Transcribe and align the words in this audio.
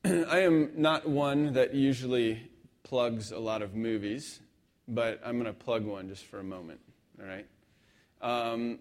I 0.04 0.40
am 0.40 0.70
not 0.76 1.08
one 1.08 1.54
that 1.54 1.74
usually 1.74 2.48
plugs 2.84 3.32
a 3.32 3.38
lot 3.38 3.62
of 3.62 3.74
movies, 3.74 4.38
but 4.86 5.20
I'm 5.24 5.40
going 5.40 5.46
to 5.46 5.52
plug 5.52 5.84
one 5.84 6.08
just 6.08 6.24
for 6.26 6.38
a 6.38 6.44
moment, 6.44 6.78
all 7.20 7.26
right? 7.26 7.46
Um, 8.22 8.78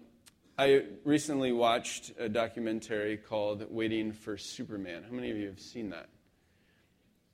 I 0.59 0.83
recently 1.05 1.51
watched 1.51 2.11
a 2.19 2.29
documentary 2.29 3.17
called 3.17 3.65
Waiting 3.71 4.11
for 4.11 4.37
Superman. 4.37 5.03
How 5.09 5.15
many 5.15 5.31
of 5.31 5.37
you 5.37 5.47
have 5.47 5.59
seen 5.59 5.89
that? 5.89 6.07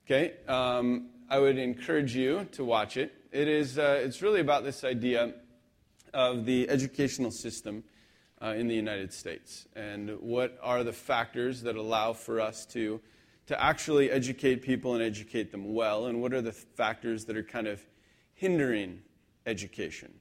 Okay, 0.06 0.32
um, 0.48 1.10
I 1.28 1.38
would 1.38 1.58
encourage 1.58 2.16
you 2.16 2.48
to 2.52 2.64
watch 2.64 2.96
it. 2.96 3.12
It 3.32 3.48
is, 3.48 3.78
uh, 3.78 4.00
it's 4.02 4.22
really 4.22 4.40
about 4.40 4.64
this 4.64 4.82
idea 4.82 5.34
of 6.14 6.46
the 6.46 6.70
educational 6.70 7.30
system 7.30 7.84
uh, 8.40 8.54
in 8.56 8.66
the 8.66 8.74
United 8.74 9.12
States 9.12 9.66
and 9.76 10.18
what 10.20 10.58
are 10.62 10.84
the 10.84 10.92
factors 10.92 11.62
that 11.62 11.76
allow 11.76 12.14
for 12.14 12.40
us 12.40 12.64
to 12.66 13.00
to 13.46 13.62
actually 13.62 14.10
educate 14.10 14.62
people 14.62 14.94
and 14.94 15.02
educate 15.02 15.52
them 15.52 15.74
well, 15.74 16.06
and 16.06 16.22
what 16.22 16.32
are 16.32 16.40
the 16.40 16.52
factors 16.52 17.26
that 17.26 17.36
are 17.36 17.42
kind 17.42 17.66
of 17.66 17.84
hindering 18.34 19.02
education? 19.46 20.12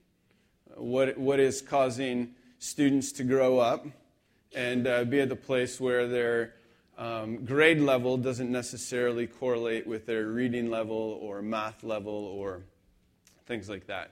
What, 0.75 1.17
what 1.17 1.39
is 1.39 1.61
causing 1.61 2.35
students 2.59 3.11
to 3.13 3.23
grow 3.23 3.59
up 3.59 3.85
and 4.55 4.87
uh, 4.87 5.03
be 5.05 5.21
at 5.21 5.29
the 5.29 5.35
place 5.35 5.79
where 5.79 6.07
their 6.07 6.55
um, 6.97 7.45
grade 7.45 7.79
level 7.79 8.17
doesn't 8.17 8.51
necessarily 8.51 9.27
correlate 9.27 9.87
with 9.87 10.05
their 10.05 10.27
reading 10.27 10.69
level 10.69 11.19
or 11.21 11.41
math 11.41 11.83
level 11.83 12.13
or 12.13 12.63
things 13.45 13.69
like 13.69 13.87
that? 13.87 14.11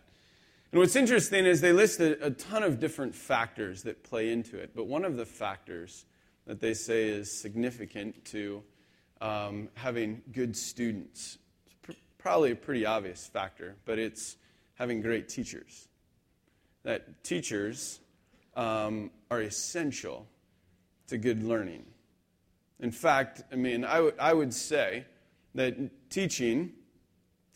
And 0.72 0.80
what's 0.80 0.96
interesting 0.96 1.46
is 1.46 1.60
they 1.60 1.74
list 1.74 2.00
a, 2.00 2.26
a 2.26 2.32
ton 2.32 2.64
of 2.64 2.80
different 2.80 3.14
factors 3.14 3.84
that 3.84 4.04
play 4.04 4.32
into 4.32 4.58
it, 4.58 4.72
but 4.74 4.88
one 4.88 5.04
of 5.04 5.18
the 5.18 5.26
factors 5.26 6.06
that 6.48 6.62
they 6.62 6.74
say 6.74 7.10
is 7.10 7.42
significant 7.42 8.24
to 8.26 8.64
um, 9.22 9.70
having 9.76 10.22
good 10.32 10.58
students. 10.58 11.38
It's 11.66 11.76
pr- 11.82 11.92
probably 12.18 12.52
a 12.52 12.56
pretty 12.56 12.86
obvious 12.86 13.28
factor, 13.28 13.76
but 13.86 14.00
it's 14.00 14.38
having 14.76 15.02
great 15.02 15.30
teachers. 15.30 15.88
That 16.84 17.24
teachers 17.24 18.00
um, 18.56 19.12
are 19.30 19.42
essential 19.42 20.28
to 21.08 21.18
good 21.18 21.44
learning. 21.44 21.86
In 22.80 22.92
fact, 22.92 23.44
I 23.52 23.56
mean, 23.56 23.86
I, 23.86 23.96
w- 23.96 24.16
I 24.20 24.34
would 24.34 24.54
say 24.54 25.06
that 25.54 26.10
teaching 26.10 26.72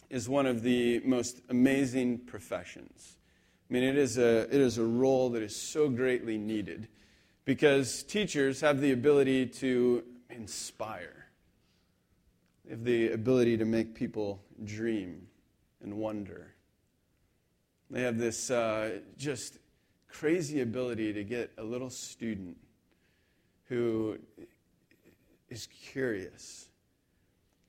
is 0.09 0.29
one 0.29 0.45
of 0.45 0.61
the 0.61 1.00
most 1.00 1.41
amazing 1.50 2.19
professions. 2.19 3.17
I 3.69 3.73
mean, 3.73 3.83
it 3.83 3.97
is 3.97 4.19
a, 4.19 4.41
it 4.41 4.61
is 4.61 4.77
a 4.77 4.83
role 4.83 5.31
that 5.31 5.41
is 5.41 5.55
so 5.55 5.89
greatly 5.89 6.38
needed 6.38 6.88
because 7.44 8.03
teachers 8.03 8.61
have 8.61 8.79
the 8.79 8.91
ability 8.91 9.47
to 9.47 10.03
inspire. 10.29 11.24
They 12.66 12.71
have 12.71 12.83
the 12.83 13.11
ability 13.11 13.58
to 13.58 13.66
make 13.66 13.94
people 13.94 14.44
dream 14.63 15.27
and 15.81 15.95
wonder. 15.95 16.55
They 17.91 18.02
have 18.02 18.17
this 18.17 18.49
uh, 18.49 18.99
just 19.17 19.59
crazy 20.07 20.61
ability 20.61 21.13
to 21.13 21.23
get 21.23 21.52
a 21.57 21.63
little 21.63 21.89
student 21.89 22.57
who 23.66 24.17
is 25.49 25.67
curious, 25.91 26.69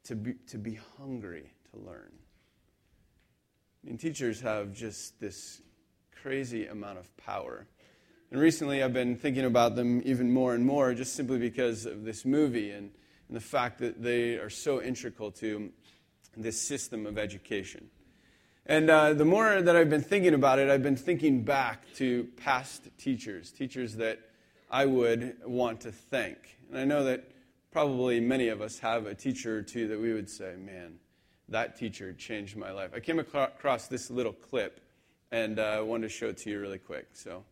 to 0.05 0.17
be, 0.17 0.35
to 0.49 0.59
be 0.59 0.79
hungry 0.99 1.53
to 1.73 1.81
learn. 1.81 2.13
I 3.85 3.89
mean, 3.89 3.99
teachers 3.99 4.41
have 4.41 4.73
just 4.73 5.21
this 5.21 5.61
crazy 6.23 6.67
amount 6.67 6.99
of 6.99 7.15
power. 7.17 7.67
And 8.31 8.41
recently 8.41 8.83
I've 8.83 8.95
been 8.95 9.17
thinking 9.17 9.45
about 9.45 9.77
them 9.77 10.03
even 10.05 10.33
more 10.33 10.55
and 10.55 10.65
more 10.65 10.95
just 10.95 11.15
simply 11.15 11.39
because 11.39 11.87
of 11.87 12.05
this 12.05 12.25
movie 12.25 12.71
and 12.71 12.91
and 13.29 13.37
the 13.37 13.41
fact 13.41 13.79
that 13.79 14.03
they 14.03 14.35
are 14.35 14.51
so 14.51 14.83
integral 14.83 15.31
to 15.33 15.71
this 16.37 16.61
system 16.61 17.07
of 17.07 17.19
education. 17.19 17.89
And 18.67 18.91
uh, 18.91 19.15
the 19.15 19.25
more 19.25 19.63
that 19.63 19.77
I've 19.77 19.91
been 19.91 20.03
thinking 20.03 20.35
about 20.35 20.59
it, 20.59 20.69
I've 20.69 20.83
been 20.83 20.97
thinking 20.97 21.43
back 21.43 21.85
to 21.97 22.29
past 22.37 22.89
teachers, 22.99 23.53
teachers 23.53 23.95
that 23.97 24.19
I 24.71 24.87
would 24.87 25.37
want 25.45 25.83
to 25.83 25.93
thank. 25.93 26.59
And 26.69 26.79
I 26.79 26.85
know 26.85 27.05
that 27.05 27.31
probably 27.71 28.19
many 28.21 28.49
of 28.49 28.61
us 28.61 28.79
have 28.81 29.07
a 29.07 29.15
teacher 29.15 29.59
or 29.59 29.63
two 29.63 29.87
that 29.89 30.01
we 30.01 30.13
would 30.13 30.29
say, 30.29 30.55
man, 30.57 30.99
that 31.49 31.77
teacher 31.77 32.13
changed 32.13 32.57
my 32.57 32.73
life. 32.73 32.91
I 32.95 33.01
came 33.01 33.21
across 33.21 33.87
this 33.87 34.11
little 34.11 34.33
clip, 34.33 34.81
and 35.31 35.61
uh, 35.61 35.63
I 35.63 35.81
wanted 35.81 36.09
to 36.09 36.13
show 36.13 36.29
it 36.29 36.39
to 36.39 36.51
you 36.51 36.61
really 36.61 36.79
quick. 36.79 37.07
So 37.13 37.45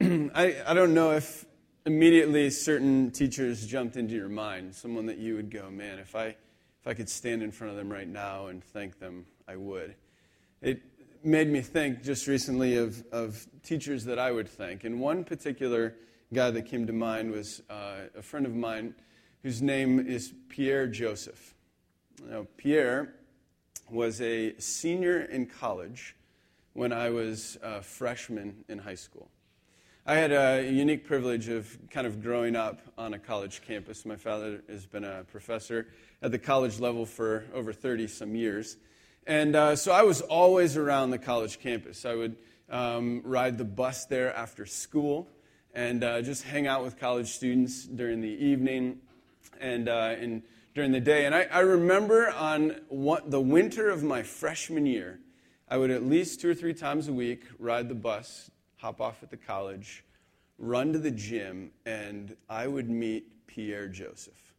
I, 0.00 0.56
I 0.66 0.74
don't 0.74 0.94
know 0.94 1.12
if 1.12 1.44
immediately 1.84 2.50
certain 2.50 3.10
teachers 3.10 3.66
jumped 3.66 3.96
into 3.96 4.14
your 4.14 4.28
mind, 4.28 4.74
someone 4.74 5.06
that 5.06 5.18
you 5.18 5.34
would 5.34 5.50
go, 5.50 5.70
man, 5.70 5.98
if 5.98 6.14
I, 6.14 6.26
if 6.26 6.86
I 6.86 6.94
could 6.94 7.08
stand 7.08 7.42
in 7.42 7.50
front 7.50 7.72
of 7.72 7.76
them 7.76 7.90
right 7.90 8.08
now 8.08 8.46
and 8.46 8.62
thank 8.62 8.98
them, 8.98 9.26
I 9.48 9.56
would. 9.56 9.94
It 10.60 10.80
made 11.24 11.48
me 11.48 11.60
think 11.60 12.02
just 12.02 12.26
recently 12.26 12.76
of, 12.76 13.04
of 13.12 13.46
teachers 13.62 14.04
that 14.04 14.18
I 14.18 14.30
would 14.30 14.48
thank. 14.48 14.84
And 14.84 15.00
one 15.00 15.24
particular 15.24 15.94
guy 16.32 16.50
that 16.50 16.62
came 16.62 16.86
to 16.86 16.92
mind 16.92 17.30
was 17.30 17.62
uh, 17.68 18.08
a 18.16 18.22
friend 18.22 18.46
of 18.46 18.54
mine 18.54 18.94
whose 19.42 19.60
name 19.60 19.98
is 20.06 20.32
Pierre 20.48 20.86
Joseph. 20.86 21.54
Now, 22.24 22.46
Pierre 22.56 23.14
was 23.90 24.20
a 24.20 24.54
senior 24.58 25.22
in 25.22 25.46
college 25.46 26.16
when 26.74 26.92
I 26.92 27.10
was 27.10 27.58
a 27.62 27.82
freshman 27.82 28.64
in 28.68 28.78
high 28.78 28.94
school. 28.94 29.28
I 30.04 30.16
had 30.16 30.32
a 30.32 30.68
unique 30.68 31.06
privilege 31.06 31.48
of 31.48 31.78
kind 31.88 32.08
of 32.08 32.24
growing 32.24 32.56
up 32.56 32.80
on 32.98 33.14
a 33.14 33.20
college 33.20 33.62
campus. 33.64 34.04
My 34.04 34.16
father 34.16 34.60
has 34.68 34.84
been 34.84 35.04
a 35.04 35.22
professor 35.22 35.86
at 36.20 36.32
the 36.32 36.40
college 36.40 36.80
level 36.80 37.06
for 37.06 37.44
over 37.54 37.72
30 37.72 38.08
some 38.08 38.34
years. 38.34 38.78
And 39.28 39.54
uh, 39.54 39.76
so 39.76 39.92
I 39.92 40.02
was 40.02 40.20
always 40.20 40.76
around 40.76 41.10
the 41.10 41.18
college 41.18 41.60
campus. 41.60 42.04
I 42.04 42.16
would 42.16 42.34
um, 42.68 43.22
ride 43.24 43.58
the 43.58 43.64
bus 43.64 44.06
there 44.06 44.34
after 44.34 44.66
school 44.66 45.28
and 45.72 46.02
uh, 46.02 46.20
just 46.22 46.42
hang 46.42 46.66
out 46.66 46.82
with 46.82 46.98
college 46.98 47.28
students 47.28 47.84
during 47.84 48.20
the 48.20 48.44
evening 48.44 48.98
and, 49.60 49.88
uh, 49.88 50.16
and 50.18 50.42
during 50.74 50.90
the 50.90 51.00
day. 51.00 51.26
And 51.26 51.34
I, 51.34 51.42
I 51.44 51.60
remember 51.60 52.28
on 52.28 52.74
one, 52.88 53.22
the 53.26 53.40
winter 53.40 53.88
of 53.88 54.02
my 54.02 54.24
freshman 54.24 54.84
year, 54.84 55.20
I 55.68 55.76
would 55.76 55.92
at 55.92 56.02
least 56.02 56.40
two 56.40 56.50
or 56.50 56.54
three 56.54 56.74
times 56.74 57.06
a 57.06 57.12
week 57.12 57.44
ride 57.60 57.88
the 57.88 57.94
bus 57.94 58.50
hop 58.82 59.00
off 59.00 59.22
at 59.22 59.30
the 59.30 59.36
college, 59.36 60.02
run 60.58 60.92
to 60.92 60.98
the 60.98 61.10
gym, 61.12 61.70
and 61.86 62.36
I 62.50 62.66
would 62.66 62.90
meet 62.90 63.46
Pierre 63.46 63.86
Joseph. 63.86 64.56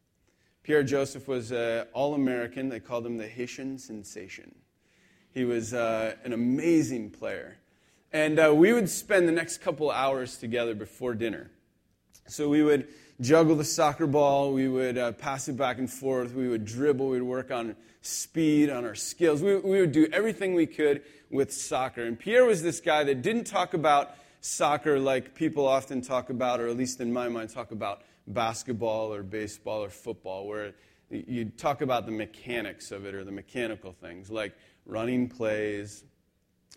Pierre 0.63 0.81
Joseph 0.81 1.27
was 1.27 1.51
an 1.51 1.87
All 1.91 2.13
American. 2.13 2.69
They 2.69 2.79
called 2.79 3.05
him 3.05 3.17
the 3.17 3.27
Haitian 3.27 3.77
sensation. 3.77 4.55
He 5.33 5.43
was 5.43 5.73
uh, 5.73 6.15
an 6.23 6.31
amazing 6.31 7.09
player. 7.09 7.57
And 8.13 8.39
uh, 8.39 8.53
we 8.55 8.71
would 8.71 8.89
spend 8.89 9.27
the 9.27 9.33
next 9.33 9.57
couple 9.57 9.91
hours 9.91 10.37
together 10.37 10.73
before 10.73 11.15
dinner. 11.15 11.51
So 12.27 12.49
we 12.49 12.63
would 12.63 12.87
juggle 13.21 13.55
the 13.55 13.63
soccer 13.63 14.07
ball, 14.07 14.53
we 14.53 14.67
would 14.67 14.97
uh, 14.97 15.11
pass 15.13 15.47
it 15.47 15.57
back 15.57 15.77
and 15.77 15.89
forth, 15.89 16.33
we 16.33 16.47
would 16.47 16.65
dribble, 16.65 17.09
we 17.09 17.19
would 17.19 17.27
work 17.27 17.51
on 17.51 17.75
speed, 18.01 18.69
on 18.69 18.85
our 18.85 18.95
skills. 18.95 19.41
We, 19.41 19.55
we 19.57 19.79
would 19.79 19.91
do 19.91 20.07
everything 20.11 20.53
we 20.53 20.65
could 20.65 21.03
with 21.29 21.51
soccer. 21.53 22.03
And 22.03 22.17
Pierre 22.19 22.45
was 22.45 22.61
this 22.61 22.79
guy 22.79 23.03
that 23.05 23.21
didn't 23.21 23.45
talk 23.45 23.73
about 23.73 24.15
soccer 24.41 24.99
like 24.99 25.35
people 25.35 25.67
often 25.67 26.01
talk 26.01 26.29
about, 26.29 26.59
or 26.59 26.67
at 26.67 26.77
least 26.77 26.99
in 26.99 27.11
my 27.13 27.29
mind, 27.29 27.49
talk 27.49 27.71
about 27.71 28.03
basketball 28.27 29.13
or 29.13 29.23
baseball 29.23 29.83
or 29.83 29.89
football, 29.89 30.47
where 30.47 30.73
you 31.09 31.45
talk 31.45 31.81
about 31.81 32.05
the 32.05 32.11
mechanics 32.11 32.91
of 32.91 33.05
it 33.05 33.13
or 33.13 33.23
the 33.23 33.31
mechanical 33.31 33.91
things 33.91 34.29
like 34.29 34.53
running 34.85 35.29
plays, 35.29 36.03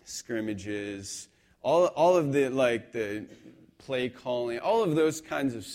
scrimmages, 0.05 1.27
all, 1.61 1.87
all 1.87 2.15
of 2.15 2.31
the 2.31 2.49
like 2.49 2.91
the 2.91 3.25
play 3.87 4.09
calling, 4.09 4.59
all 4.59 4.83
of 4.83 4.95
those 4.95 5.21
kinds 5.21 5.55
of 5.55 5.65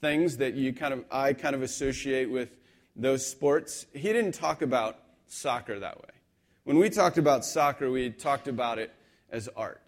things 0.00 0.36
that 0.36 0.54
you 0.54 0.72
kind 0.72 0.94
of 0.94 1.04
I 1.10 1.32
kind 1.32 1.56
of 1.56 1.62
associate 1.62 2.30
with 2.30 2.56
those 2.94 3.26
sports. 3.26 3.86
He 3.92 4.04
didn't 4.12 4.34
talk 4.34 4.62
about 4.62 5.00
soccer 5.26 5.80
that 5.80 5.98
way. 5.98 6.14
When 6.62 6.78
we 6.78 6.90
talked 6.90 7.18
about 7.18 7.44
soccer, 7.44 7.90
we 7.90 8.10
talked 8.10 8.46
about 8.46 8.78
it 8.78 8.94
as 9.30 9.48
art. 9.56 9.82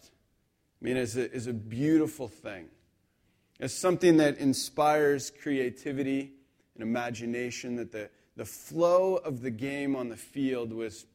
I 0.81 0.85
mean, 0.85 0.97
as 0.97 1.15
a, 1.15 1.33
as 1.33 1.47
a 1.47 1.53
beautiful 1.53 2.27
thing, 2.27 2.65
as 3.61 3.73
something 3.73 4.17
that 4.17 4.39
inspires 4.39 5.31
creativity 5.31 6.33
and 6.75 6.83
imagination, 6.83 7.77
that 7.77 7.93
the, 7.93 8.09
the 8.35 8.43
flow 8.43 9.15
of 9.15 9.41
the 9.41 9.51
game 9.51 9.95
on 9.95 10.09
the 10.09 10.17
field 10.17 10.73
was 10.73 11.05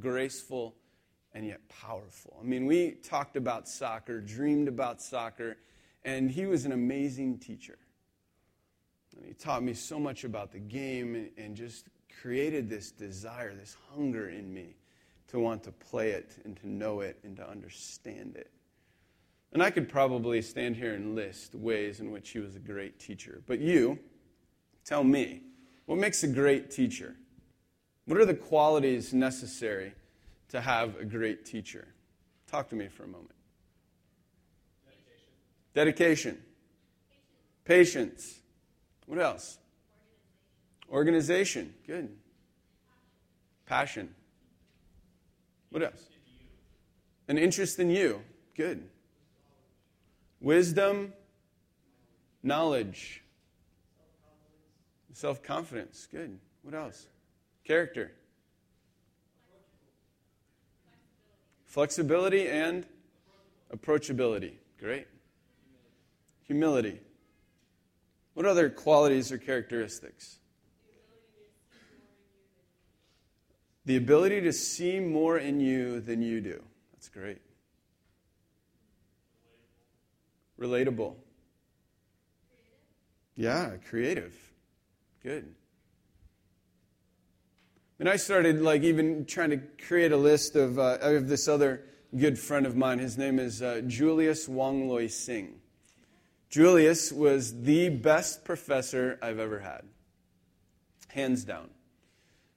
graceful 0.00 0.74
and 1.38 1.46
yet 1.46 1.60
powerful. 1.68 2.36
I 2.40 2.44
mean, 2.44 2.66
we 2.66 2.90
talked 2.90 3.36
about 3.36 3.68
soccer, 3.68 4.20
dreamed 4.20 4.66
about 4.66 5.00
soccer, 5.00 5.56
and 6.04 6.28
he 6.28 6.46
was 6.46 6.64
an 6.64 6.72
amazing 6.72 7.38
teacher. 7.38 7.78
And 9.16 9.24
he 9.24 9.34
taught 9.34 9.62
me 9.62 9.72
so 9.72 10.00
much 10.00 10.24
about 10.24 10.50
the 10.50 10.58
game 10.58 11.14
and, 11.14 11.30
and 11.38 11.54
just 11.54 11.86
created 12.20 12.68
this 12.68 12.90
desire, 12.90 13.54
this 13.54 13.76
hunger 13.94 14.30
in 14.30 14.52
me 14.52 14.74
to 15.28 15.38
want 15.38 15.62
to 15.62 15.70
play 15.70 16.10
it 16.10 16.32
and 16.44 16.56
to 16.56 16.68
know 16.68 17.02
it 17.02 17.20
and 17.22 17.36
to 17.36 17.48
understand 17.48 18.34
it. 18.34 18.50
And 19.52 19.62
I 19.62 19.70
could 19.70 19.88
probably 19.88 20.42
stand 20.42 20.74
here 20.74 20.94
and 20.94 21.14
list 21.14 21.54
ways 21.54 22.00
in 22.00 22.10
which 22.10 22.30
he 22.30 22.40
was 22.40 22.56
a 22.56 22.60
great 22.60 22.98
teacher. 22.98 23.42
But 23.46 23.60
you, 23.60 24.00
tell 24.84 25.04
me, 25.04 25.42
What 25.86 25.98
makes 25.98 26.24
a 26.24 26.28
great 26.28 26.72
teacher? 26.72 27.14
What 28.06 28.18
are 28.18 28.26
the 28.26 28.34
qualities 28.34 29.14
necessary 29.14 29.92
to 30.48 30.60
have 30.60 30.96
a 30.96 31.04
great 31.04 31.44
teacher? 31.44 31.88
Talk 32.46 32.68
to 32.70 32.76
me 32.76 32.88
for 32.88 33.04
a 33.04 33.08
moment. 33.08 33.30
Dedication. 35.74 36.34
Dedication. 36.34 36.42
Patience. 37.64 38.40
What 39.06 39.18
else? 39.18 39.58
Organization. 40.90 41.74
Good. 41.86 42.08
Passion. 43.66 44.14
What 45.70 45.82
else? 45.82 46.02
An 47.28 47.36
interest 47.36 47.78
in 47.78 47.90
you. 47.90 48.22
Good. 48.56 48.88
Wisdom. 50.40 51.12
Knowledge. 52.42 53.22
Self 55.12 55.42
confidence. 55.42 56.06
Good. 56.10 56.38
What 56.62 56.74
else? 56.74 57.06
Character. 57.64 58.12
Flexibility 61.68 62.48
and 62.48 62.86
approachability. 63.76 64.54
Great. 64.80 65.06
Humility. 66.44 66.98
What 68.32 68.46
other 68.46 68.70
qualities 68.70 69.30
or 69.30 69.36
characteristics? 69.36 70.38
The 73.84 73.96
ability 73.96 74.40
to 74.40 74.52
see 74.52 74.98
more 74.98 75.36
in 75.36 75.60
you 75.60 76.00
than 76.00 76.22
you 76.22 76.40
do. 76.40 76.62
That's 76.92 77.10
great. 77.10 77.42
Relatable. 80.58 81.16
Yeah, 83.36 83.72
creative. 83.88 84.34
Good. 85.22 85.54
And 87.98 88.08
I 88.08 88.16
started 88.16 88.62
like 88.62 88.82
even 88.82 89.24
trying 89.24 89.50
to 89.50 89.60
create 89.86 90.12
a 90.12 90.16
list 90.16 90.54
of, 90.54 90.78
uh, 90.78 90.98
of 91.00 91.28
this 91.28 91.48
other 91.48 91.84
good 92.16 92.38
friend 92.38 92.64
of 92.64 92.76
mine. 92.76 93.00
His 93.00 93.18
name 93.18 93.40
is 93.40 93.60
uh, 93.60 93.82
Julius 93.86 94.48
Wong 94.48 94.88
Loi 94.88 95.08
Sing. 95.08 95.60
Julius 96.48 97.12
was 97.12 97.62
the 97.62 97.88
best 97.88 98.44
professor 98.44 99.18
I've 99.20 99.40
ever 99.40 99.58
had, 99.58 99.82
hands 101.08 101.44
down. 101.44 101.70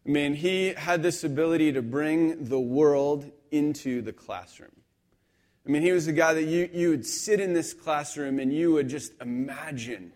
I 0.05 0.09
mean, 0.09 0.35
he 0.35 0.73
had 0.73 1.01
this 1.01 1.23
ability 1.23 1.73
to 1.73 1.81
bring 1.81 2.45
the 2.45 2.59
world 2.59 3.29
into 3.49 4.01
the 4.01 4.13
classroom. 4.13 4.71
I 5.65 5.69
mean, 5.69 5.81
he 5.81 5.91
was 5.91 6.07
a 6.07 6.13
guy 6.13 6.35
that 6.35 6.43
you, 6.43 6.69
you 6.71 6.89
would 6.89 7.05
sit 7.05 7.39
in 7.39 7.53
this 7.53 7.73
classroom 7.73 8.39
and 8.39 8.53
you 8.53 8.71
would 8.73 8.89
just 8.89 9.11
imagine 9.19 10.13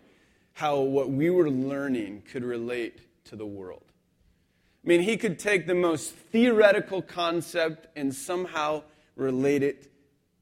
how 0.53 0.79
what 0.79 1.09
we 1.09 1.29
were 1.29 1.49
learning 1.49 2.23
could 2.31 2.43
relate 2.43 3.01
to 3.25 3.35
the 3.35 3.45
world. 3.45 3.91
I 4.85 4.87
mean, 4.87 5.01
he 5.01 5.17
could 5.17 5.39
take 5.39 5.65
the 5.65 5.73
most 5.73 6.13
theoretical 6.13 7.01
concept 7.01 7.87
and 7.95 8.13
somehow 8.13 8.83
relate 9.15 9.63
it 9.63 9.91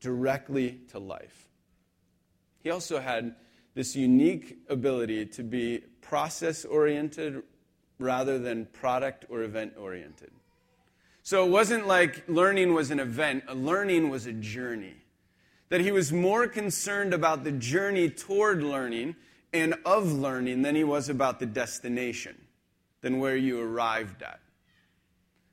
directly 0.01 0.81
to 0.91 0.99
life. 0.99 1.47
He 2.59 2.69
also 2.69 2.99
had 2.99 3.35
this 3.73 3.95
unique 3.95 4.57
ability 4.67 5.27
to 5.27 5.43
be 5.43 5.83
process 6.01 6.65
oriented 6.65 7.41
rather 7.99 8.37
than 8.37 8.65
product 8.65 9.25
or 9.29 9.43
event 9.43 9.73
oriented. 9.77 10.31
So 11.21 11.45
it 11.45 11.49
wasn't 11.49 11.87
like 11.87 12.27
learning 12.27 12.73
was 12.73 12.91
an 12.91 12.99
event, 12.99 13.55
learning 13.55 14.09
was 14.09 14.25
a 14.25 14.33
journey. 14.33 14.95
That 15.69 15.79
he 15.79 15.91
was 15.91 16.11
more 16.11 16.47
concerned 16.47 17.13
about 17.13 17.45
the 17.45 17.51
journey 17.53 18.09
toward 18.09 18.61
learning 18.61 19.15
and 19.53 19.75
of 19.85 20.11
learning 20.11 20.63
than 20.63 20.75
he 20.75 20.83
was 20.83 21.07
about 21.07 21.39
the 21.39 21.45
destination, 21.45 22.35
than 23.03 23.19
where 23.19 23.35
you 23.35 23.61
arrived 23.61 24.23
at. 24.23 24.39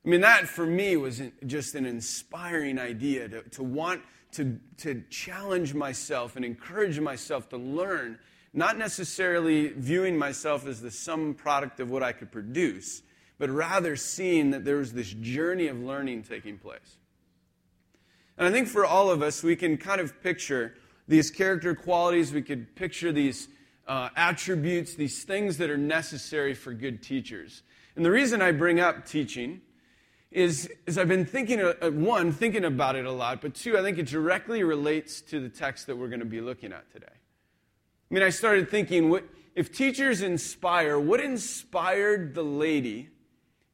I 0.06 0.08
mean, 0.08 0.22
that 0.22 0.48
for 0.48 0.64
me 0.64 0.96
was 0.96 1.20
just 1.44 1.74
an 1.74 1.84
inspiring 1.84 2.78
idea 2.78 3.28
to, 3.28 3.42
to 3.42 3.62
want 3.62 4.00
to, 4.32 4.58
to 4.78 5.02
challenge 5.10 5.74
myself 5.74 6.36
and 6.36 6.44
encourage 6.44 6.98
myself 7.00 7.50
to 7.50 7.58
learn, 7.58 8.18
not 8.54 8.78
necessarily 8.78 9.68
viewing 9.68 10.16
myself 10.16 10.66
as 10.66 10.80
the 10.80 10.90
sum 10.90 11.34
product 11.34 11.80
of 11.80 11.90
what 11.90 12.02
I 12.02 12.12
could 12.12 12.32
produce, 12.32 13.02
but 13.38 13.50
rather 13.50 13.96
seeing 13.96 14.50
that 14.50 14.64
there 14.64 14.76
was 14.76 14.92
this 14.92 15.12
journey 15.12 15.66
of 15.66 15.78
learning 15.80 16.22
taking 16.22 16.56
place. 16.56 16.96
And 18.38 18.48
I 18.48 18.52
think 18.52 18.68
for 18.68 18.86
all 18.86 19.10
of 19.10 19.22
us, 19.22 19.42
we 19.42 19.56
can 19.56 19.76
kind 19.76 20.00
of 20.00 20.22
picture 20.22 20.74
these 21.08 21.30
character 21.30 21.74
qualities, 21.74 22.32
we 22.32 22.42
could 22.42 22.74
picture 22.76 23.12
these 23.12 23.48
uh, 23.90 24.08
attributes, 24.14 24.94
these 24.94 25.24
things 25.24 25.58
that 25.58 25.68
are 25.68 25.76
necessary 25.76 26.54
for 26.54 26.72
good 26.72 27.02
teachers. 27.02 27.64
And 27.96 28.04
the 28.04 28.10
reason 28.12 28.40
I 28.40 28.52
bring 28.52 28.78
up 28.78 29.04
teaching 29.04 29.62
is, 30.30 30.70
is 30.86 30.96
I've 30.96 31.08
been 31.08 31.26
thinking, 31.26 31.60
uh, 31.60 31.74
uh, 31.82 31.90
one, 31.90 32.30
thinking 32.30 32.64
about 32.64 32.94
it 32.94 33.04
a 33.04 33.10
lot, 33.10 33.40
but 33.42 33.52
two, 33.52 33.76
I 33.76 33.82
think 33.82 33.98
it 33.98 34.06
directly 34.06 34.62
relates 34.62 35.20
to 35.22 35.40
the 35.40 35.48
text 35.48 35.88
that 35.88 35.96
we're 35.96 36.06
going 36.06 36.20
to 36.20 36.24
be 36.24 36.40
looking 36.40 36.72
at 36.72 36.88
today. 36.92 37.06
I 37.10 38.14
mean, 38.14 38.22
I 38.22 38.28
started 38.28 38.70
thinking, 38.70 39.10
what, 39.10 39.24
if 39.56 39.72
teachers 39.72 40.22
inspire, 40.22 41.00
what 41.00 41.18
inspired 41.18 42.36
the 42.36 42.44
lady 42.44 43.08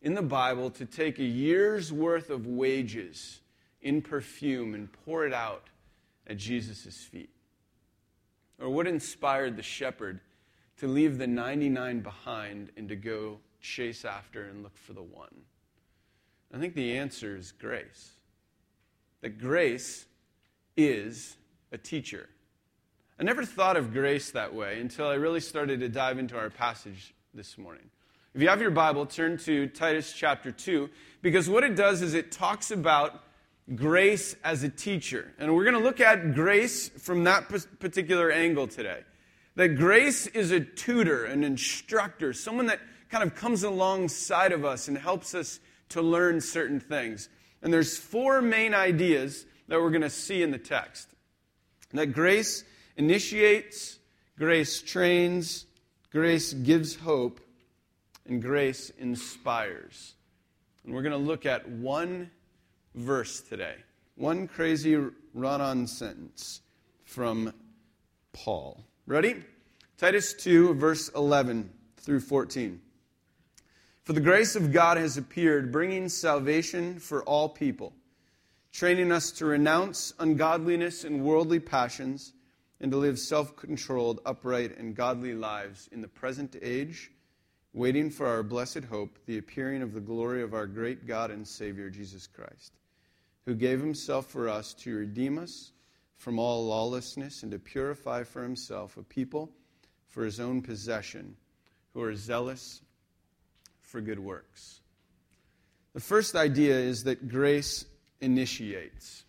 in 0.00 0.14
the 0.14 0.22
Bible 0.22 0.70
to 0.70 0.86
take 0.86 1.18
a 1.18 1.24
year's 1.24 1.92
worth 1.92 2.30
of 2.30 2.46
wages 2.46 3.40
in 3.82 4.00
perfume 4.00 4.72
and 4.72 4.90
pour 5.04 5.26
it 5.26 5.34
out 5.34 5.68
at 6.26 6.38
Jesus' 6.38 6.96
feet? 7.04 7.35
Or 8.60 8.70
what 8.70 8.86
inspired 8.86 9.56
the 9.56 9.62
shepherd 9.62 10.20
to 10.78 10.86
leave 10.86 11.18
the 11.18 11.26
99 11.26 12.00
behind 12.00 12.70
and 12.76 12.88
to 12.88 12.96
go 12.96 13.38
chase 13.60 14.04
after 14.04 14.44
and 14.44 14.62
look 14.62 14.76
for 14.76 14.92
the 14.92 15.02
one? 15.02 15.34
I 16.54 16.58
think 16.58 16.74
the 16.74 16.96
answer 16.96 17.36
is 17.36 17.52
grace. 17.52 18.12
That 19.20 19.38
grace 19.38 20.06
is 20.76 21.36
a 21.72 21.78
teacher. 21.78 22.28
I 23.18 23.24
never 23.24 23.44
thought 23.44 23.76
of 23.76 23.92
grace 23.92 24.30
that 24.30 24.54
way 24.54 24.80
until 24.80 25.06
I 25.06 25.14
really 25.14 25.40
started 25.40 25.80
to 25.80 25.88
dive 25.88 26.18
into 26.18 26.36
our 26.36 26.50
passage 26.50 27.14
this 27.34 27.58
morning. 27.58 27.90
If 28.34 28.42
you 28.42 28.48
have 28.48 28.60
your 28.60 28.70
Bible, 28.70 29.06
turn 29.06 29.38
to 29.38 29.66
Titus 29.68 30.12
chapter 30.12 30.52
2, 30.52 30.90
because 31.22 31.48
what 31.48 31.64
it 31.64 31.74
does 31.74 32.02
is 32.02 32.12
it 32.12 32.30
talks 32.30 32.70
about 32.70 33.22
grace 33.74 34.36
as 34.44 34.62
a 34.62 34.68
teacher. 34.68 35.32
And 35.38 35.54
we're 35.54 35.64
going 35.64 35.76
to 35.76 35.82
look 35.82 36.00
at 36.00 36.34
grace 36.34 36.88
from 36.88 37.24
that 37.24 37.48
particular 37.80 38.30
angle 38.30 38.68
today. 38.68 39.00
That 39.56 39.76
grace 39.76 40.26
is 40.28 40.50
a 40.50 40.60
tutor, 40.60 41.24
an 41.24 41.42
instructor, 41.42 42.32
someone 42.32 42.66
that 42.66 42.80
kind 43.10 43.24
of 43.24 43.34
comes 43.34 43.62
alongside 43.62 44.52
of 44.52 44.64
us 44.64 44.88
and 44.88 44.96
helps 44.96 45.34
us 45.34 45.60
to 45.90 46.02
learn 46.02 46.40
certain 46.40 46.78
things. 46.80 47.28
And 47.62 47.72
there's 47.72 47.96
four 47.96 48.42
main 48.42 48.74
ideas 48.74 49.46
that 49.68 49.80
we're 49.80 49.90
going 49.90 50.02
to 50.02 50.10
see 50.10 50.42
in 50.42 50.50
the 50.50 50.58
text. 50.58 51.08
That 51.92 52.08
grace 52.08 52.64
initiates, 52.96 53.98
grace 54.38 54.82
trains, 54.82 55.66
grace 56.12 56.52
gives 56.52 56.96
hope, 56.96 57.40
and 58.26 58.42
grace 58.42 58.90
inspires. 58.98 60.14
And 60.84 60.94
we're 60.94 61.02
going 61.02 61.12
to 61.12 61.18
look 61.18 61.46
at 61.46 61.68
one 61.68 62.30
verse 62.96 63.40
today. 63.40 63.76
One 64.16 64.48
crazy 64.48 64.96
run 65.34 65.60
on 65.60 65.86
sentence 65.86 66.62
from 67.04 67.52
Paul. 68.32 68.84
Ready? 69.06 69.36
Titus 69.98 70.34
2, 70.34 70.74
verse 70.74 71.08
11 71.10 71.70
through 71.98 72.20
14. 72.20 72.80
For 74.04 74.12
the 74.12 74.20
grace 74.20 74.56
of 74.56 74.72
God 74.72 74.96
has 74.96 75.16
appeared, 75.16 75.72
bringing 75.72 76.08
salvation 76.08 76.98
for 76.98 77.22
all 77.24 77.48
people, 77.48 77.92
training 78.72 79.12
us 79.12 79.30
to 79.32 79.46
renounce 79.46 80.14
ungodliness 80.18 81.04
and 81.04 81.24
worldly 81.24 81.60
passions, 81.60 82.32
and 82.80 82.90
to 82.92 82.98
live 82.98 83.18
self 83.18 83.56
controlled, 83.56 84.20
upright, 84.24 84.76
and 84.78 84.94
godly 84.94 85.34
lives 85.34 85.88
in 85.92 86.02
the 86.02 86.08
present 86.08 86.56
age, 86.62 87.10
waiting 87.72 88.10
for 88.10 88.26
our 88.26 88.42
blessed 88.42 88.84
hope, 88.84 89.18
the 89.26 89.38
appearing 89.38 89.82
of 89.82 89.92
the 89.92 90.00
glory 90.00 90.42
of 90.42 90.54
our 90.54 90.66
great 90.66 91.06
God 91.06 91.30
and 91.30 91.46
Savior, 91.46 91.90
Jesus 91.90 92.26
Christ, 92.26 92.74
who 93.46 93.54
gave 93.54 93.80
himself 93.80 94.26
for 94.26 94.48
us 94.48 94.74
to 94.74 94.94
redeem 94.94 95.38
us 95.38 95.72
from 96.16 96.38
all 96.38 96.66
lawlessness 96.66 97.42
and 97.42 97.52
to 97.52 97.58
purify 97.58 98.24
for 98.24 98.42
himself 98.42 98.96
a 98.96 99.02
people 99.02 99.50
for 100.08 100.24
his 100.24 100.40
own 100.40 100.60
possession 100.60 101.36
who 101.94 102.02
are 102.02 102.14
zealous 102.14 102.82
for 103.80 104.00
good 104.00 104.18
works. 104.18 104.80
The 105.94 106.00
first 106.00 106.34
idea 106.34 106.76
is 106.76 107.04
that 107.04 107.28
grace 107.28 107.86
initiates, 108.20 109.24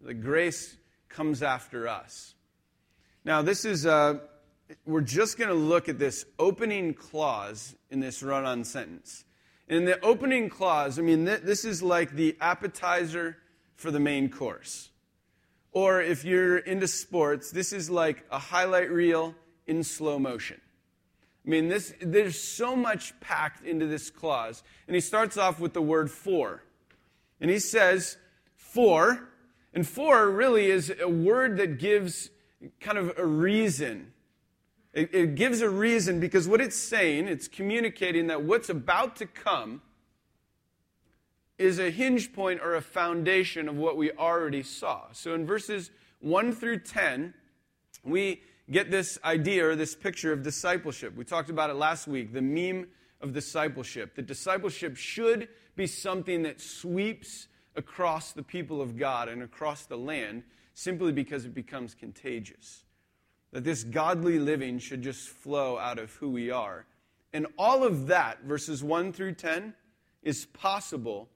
that 0.00 0.22
grace 0.22 0.76
comes 1.08 1.42
after 1.42 1.88
us. 1.88 2.34
Now, 3.24 3.42
this 3.42 3.64
is, 3.64 3.84
uh, 3.84 4.20
we're 4.86 5.00
just 5.00 5.36
going 5.36 5.50
to 5.50 5.54
look 5.54 5.88
at 5.88 5.98
this 5.98 6.24
opening 6.38 6.94
clause 6.94 7.74
in 7.90 8.00
this 8.00 8.22
run 8.22 8.44
on 8.44 8.64
sentence. 8.64 9.24
In 9.70 9.84
the 9.84 10.00
opening 10.04 10.48
clause, 10.48 10.98
I 10.98 11.02
mean, 11.02 11.24
th- 11.24 11.42
this 11.42 11.64
is 11.64 11.80
like 11.80 12.16
the 12.16 12.36
appetizer 12.40 13.36
for 13.76 13.92
the 13.92 14.00
main 14.00 14.28
course. 14.28 14.90
Or 15.70 16.02
if 16.02 16.24
you're 16.24 16.58
into 16.58 16.88
sports, 16.88 17.52
this 17.52 17.72
is 17.72 17.88
like 17.88 18.26
a 18.32 18.38
highlight 18.40 18.90
reel 18.90 19.32
in 19.68 19.84
slow 19.84 20.18
motion. 20.18 20.60
I 21.46 21.48
mean, 21.48 21.68
this, 21.68 21.94
there's 22.02 22.38
so 22.38 22.74
much 22.74 23.18
packed 23.20 23.64
into 23.64 23.86
this 23.86 24.10
clause. 24.10 24.64
And 24.88 24.96
he 24.96 25.00
starts 25.00 25.36
off 25.36 25.60
with 25.60 25.72
the 25.72 25.80
word 25.80 26.10
for. 26.10 26.64
And 27.40 27.48
he 27.48 27.60
says, 27.60 28.16
for. 28.56 29.28
And 29.72 29.86
for 29.86 30.28
really 30.28 30.66
is 30.66 30.92
a 31.00 31.08
word 31.08 31.58
that 31.58 31.78
gives 31.78 32.30
kind 32.80 32.98
of 32.98 33.16
a 33.16 33.24
reason. 33.24 34.12
It, 34.92 35.14
it 35.14 35.34
gives 35.36 35.60
a 35.60 35.70
reason 35.70 36.18
because 36.18 36.48
what 36.48 36.60
it's 36.60 36.76
saying, 36.76 37.28
it's 37.28 37.46
communicating 37.46 38.26
that 38.26 38.42
what's 38.42 38.68
about 38.68 39.16
to 39.16 39.26
come 39.26 39.82
is 41.58 41.78
a 41.78 41.90
hinge 41.90 42.32
point 42.32 42.60
or 42.62 42.74
a 42.74 42.80
foundation 42.80 43.68
of 43.68 43.76
what 43.76 43.96
we 43.96 44.10
already 44.12 44.62
saw. 44.62 45.02
So 45.12 45.34
in 45.34 45.46
verses 45.46 45.90
1 46.20 46.52
through 46.54 46.80
10, 46.80 47.34
we 48.02 48.42
get 48.70 48.90
this 48.90 49.18
idea 49.24 49.68
or 49.68 49.76
this 49.76 49.94
picture 49.94 50.32
of 50.32 50.42
discipleship. 50.42 51.14
We 51.16 51.24
talked 51.24 51.50
about 51.50 51.70
it 51.70 51.74
last 51.74 52.08
week, 52.08 52.32
the 52.32 52.42
meme 52.42 52.88
of 53.20 53.32
discipleship. 53.32 54.14
That 54.16 54.26
discipleship 54.26 54.96
should 54.96 55.48
be 55.76 55.86
something 55.86 56.42
that 56.42 56.60
sweeps 56.60 57.48
across 57.76 58.32
the 58.32 58.42
people 58.42 58.80
of 58.80 58.96
God 58.96 59.28
and 59.28 59.42
across 59.42 59.84
the 59.84 59.96
land 59.96 60.42
simply 60.74 61.12
because 61.12 61.44
it 61.44 61.54
becomes 61.54 61.94
contagious. 61.94 62.84
That 63.52 63.64
this 63.64 63.82
godly 63.82 64.38
living 64.38 64.78
should 64.78 65.02
just 65.02 65.28
flow 65.28 65.78
out 65.78 65.98
of 65.98 66.12
who 66.14 66.30
we 66.30 66.50
are. 66.50 66.86
And 67.32 67.46
all 67.58 67.84
of 67.84 68.08
that, 68.08 68.42
verses 68.42 68.82
1 68.82 69.12
through 69.12 69.34
10, 69.34 69.74
is 70.22 70.46
possible 70.46 71.28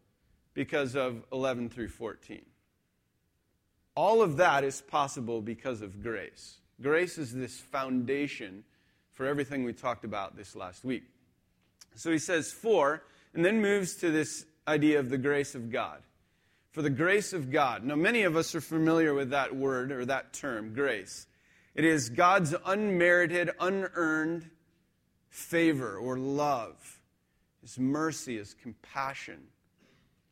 because 0.52 0.94
of 0.94 1.25
11 1.33 1.71
through 1.71 1.88
14. 1.88 2.42
All 3.97 4.23
of 4.23 4.37
that 4.38 4.64
is 4.64 4.80
possible 4.80 5.40
because 5.40 5.83
of 5.83 6.02
grace. 6.02 6.59
Grace 6.83 7.18
is 7.18 7.33
this 7.33 7.61
foundation 7.61 8.64
for 9.12 9.26
everything 9.26 9.64
we 9.64 9.73
talked 9.73 10.04
about 10.04 10.37
this 10.37 10.56
last 10.56 10.85
week. 10.85 11.04
So 11.94 12.11
he 12.11 12.18
says, 12.18 12.52
for, 12.52 13.04
and 13.33 13.44
then 13.44 13.61
moves 13.62 13.94
to 13.97 14.11
this 14.11 14.44
idea 14.66 14.99
of 14.99 15.11
the 15.11 15.18
grace 15.18 15.54
of 15.54 15.71
God. 15.71 16.02
For 16.73 16.83
the 16.83 16.90
grace 16.90 17.33
of 17.33 17.52
God. 17.52 17.85
Now, 17.85 17.94
many 17.94 18.23
of 18.23 18.37
us 18.37 18.54
are 18.56 18.61
familiar 18.61 19.14
with 19.14 19.30
that 19.30 19.54
word 19.54 19.92
or 19.92 20.04
that 20.06 20.33
term, 20.33 20.75
grace. 20.75 21.26
It 21.75 21.85
is 21.85 22.09
God's 22.09 22.54
unmerited, 22.64 23.50
unearned 23.59 24.50
favor 25.28 25.97
or 25.97 26.16
love, 26.16 27.00
His 27.62 27.78
mercy, 27.78 28.38
His 28.38 28.54
compassion 28.54 29.49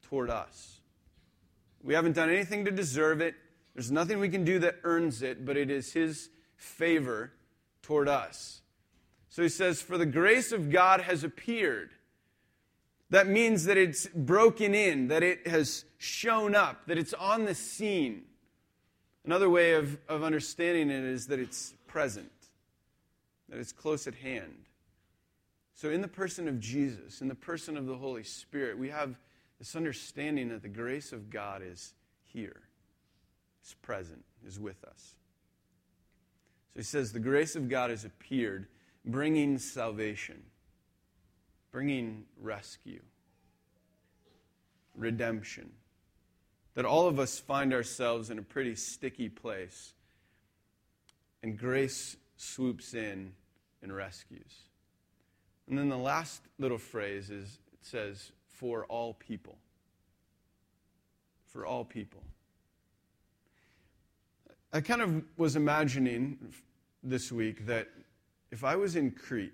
toward 0.03 0.31
us. 0.31 0.81
We 1.83 1.95
haven't 1.95 2.15
done 2.15 2.31
anything 2.31 2.65
to 2.67 2.71
deserve 2.71 3.21
it. 3.21 3.35
There's 3.75 3.91
nothing 3.91 4.21
we 4.21 4.29
can 4.29 4.45
do 4.45 4.61
that 4.61 4.77
earns 4.85 5.23
it, 5.23 5.45
but 5.45 5.57
it 5.57 5.71
is 5.71 5.93
His 5.93 6.31
favor 6.57 7.33
toward 7.83 8.09
us. 8.09 8.63
So 9.29 9.43
he 9.43 9.49
says, 9.49 9.81
For 9.81 9.99
the 9.99 10.07
grace 10.07 10.53
of 10.53 10.71
God 10.71 11.01
has 11.01 11.25
appeared. 11.25 11.91
That 13.11 13.27
means 13.27 13.65
that 13.65 13.77
it's 13.77 14.07
broken 14.07 14.75
in, 14.75 15.09
that 15.09 15.23
it 15.23 15.47
has 15.47 15.85
shown 15.99 16.55
up, 16.55 16.87
that 16.87 16.99
it's 16.99 17.15
on 17.15 17.45
the 17.45 17.55
scene. 17.55 18.25
Another 19.25 19.49
way 19.49 19.75
of, 19.75 19.99
of 20.09 20.23
understanding 20.23 20.91
it 20.91 21.05
is 21.05 21.27
that 21.29 21.39
it's 21.39 21.75
present, 21.87 22.33
that 23.49 23.59
it's 23.59 23.73
close 23.73 24.07
at 24.07 24.15
hand. 24.15 24.67
So, 25.75 25.91
in 25.91 26.01
the 26.01 26.09
person 26.09 26.49
of 26.49 26.61
Jesus, 26.61 27.21
in 27.21 27.29
the 27.29 27.35
person 27.35 27.77
of 27.77 27.87
the 27.87 27.97
Holy 27.97 28.25
Spirit, 28.25 28.79
we 28.79 28.89
have 28.89 29.19
this 29.59 29.77
understanding 29.77 30.49
that 30.49 30.63
the 30.63 30.69
grace 30.69 31.13
of 31.13 31.31
God 31.31 31.63
is 31.65 31.95
here 32.25 32.63
is 33.65 33.75
present, 33.75 34.25
is 34.47 34.59
with 34.59 34.83
us. 34.85 35.15
So 36.73 36.81
he 36.81 36.83
says, 36.83 37.13
The 37.13 37.21
grace 37.21 37.57
of 37.57 37.69
God 37.69 37.91
has 37.91 38.05
appeared, 38.05 38.67
bringing 39.05 39.59
salvation, 39.59 40.43
bringing 41.71 42.25
rescue, 42.41 43.03
redemption. 44.97 45.71
That 46.75 46.85
all 46.85 47.07
of 47.07 47.19
us 47.19 47.39
find 47.39 47.75
ourselves 47.75 48.31
in 48.31 48.39
a 48.39 48.43
pretty 48.43 48.75
sticky 48.75 49.29
place, 49.29 49.93
and 51.43 51.59
grace 51.59 52.17
swoops 52.37 52.95
in 52.95 53.33
and 53.83 53.95
rescues. 53.95 54.61
And 55.69 55.79
then 55.79 55.89
the 55.89 55.99
last 55.99 56.43
little 56.59 56.79
phrase 56.79 57.31
is 57.31 57.59
it 57.73 57.79
says, 57.83 58.33
For 58.47 58.85
all 58.87 59.15
people. 59.15 59.59
For 61.47 61.67
all 61.67 61.85
people. 61.85 62.23
I 64.73 64.81
kind 64.81 65.03
of 65.03 65.25
was 65.37 65.55
imagining 65.55 66.39
this 67.03 67.31
week 67.31 67.67
that 67.67 67.89
if 68.51 68.65
I 68.65 68.77
was 68.77 68.97
in 68.97 69.11
Crete 69.11 69.53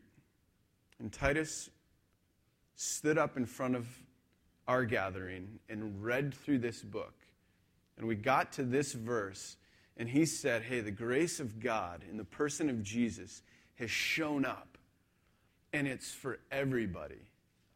and 1.00 1.12
Titus 1.12 1.70
stood 2.76 3.18
up 3.18 3.36
in 3.36 3.44
front 3.44 3.74
of 3.74 3.88
our 4.68 4.84
gathering 4.84 5.58
and 5.68 6.04
read 6.04 6.32
through 6.32 6.58
this 6.58 6.82
book, 6.82 7.14
and 7.96 8.06
we 8.06 8.14
got 8.14 8.52
to 8.52 8.62
this 8.62 8.92
verse, 8.92 9.56
and 9.96 10.08
he 10.08 10.24
said, 10.24 10.62
Hey, 10.62 10.80
the 10.80 10.92
grace 10.92 11.40
of 11.40 11.58
God 11.58 12.04
in 12.08 12.16
the 12.16 12.24
person 12.24 12.70
of 12.70 12.84
Jesus 12.84 13.42
has 13.74 13.90
shown 13.90 14.44
up, 14.44 14.78
and 15.72 15.88
it's 15.88 16.12
for 16.12 16.38
everybody. 16.52 17.30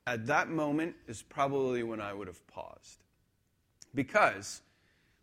At 0.06 0.26
that 0.26 0.48
moment 0.48 0.94
is 1.08 1.22
probably 1.22 1.82
when 1.82 2.00
I 2.00 2.12
would 2.12 2.28
have 2.28 2.46
paused. 2.46 3.02
Because 3.94 4.62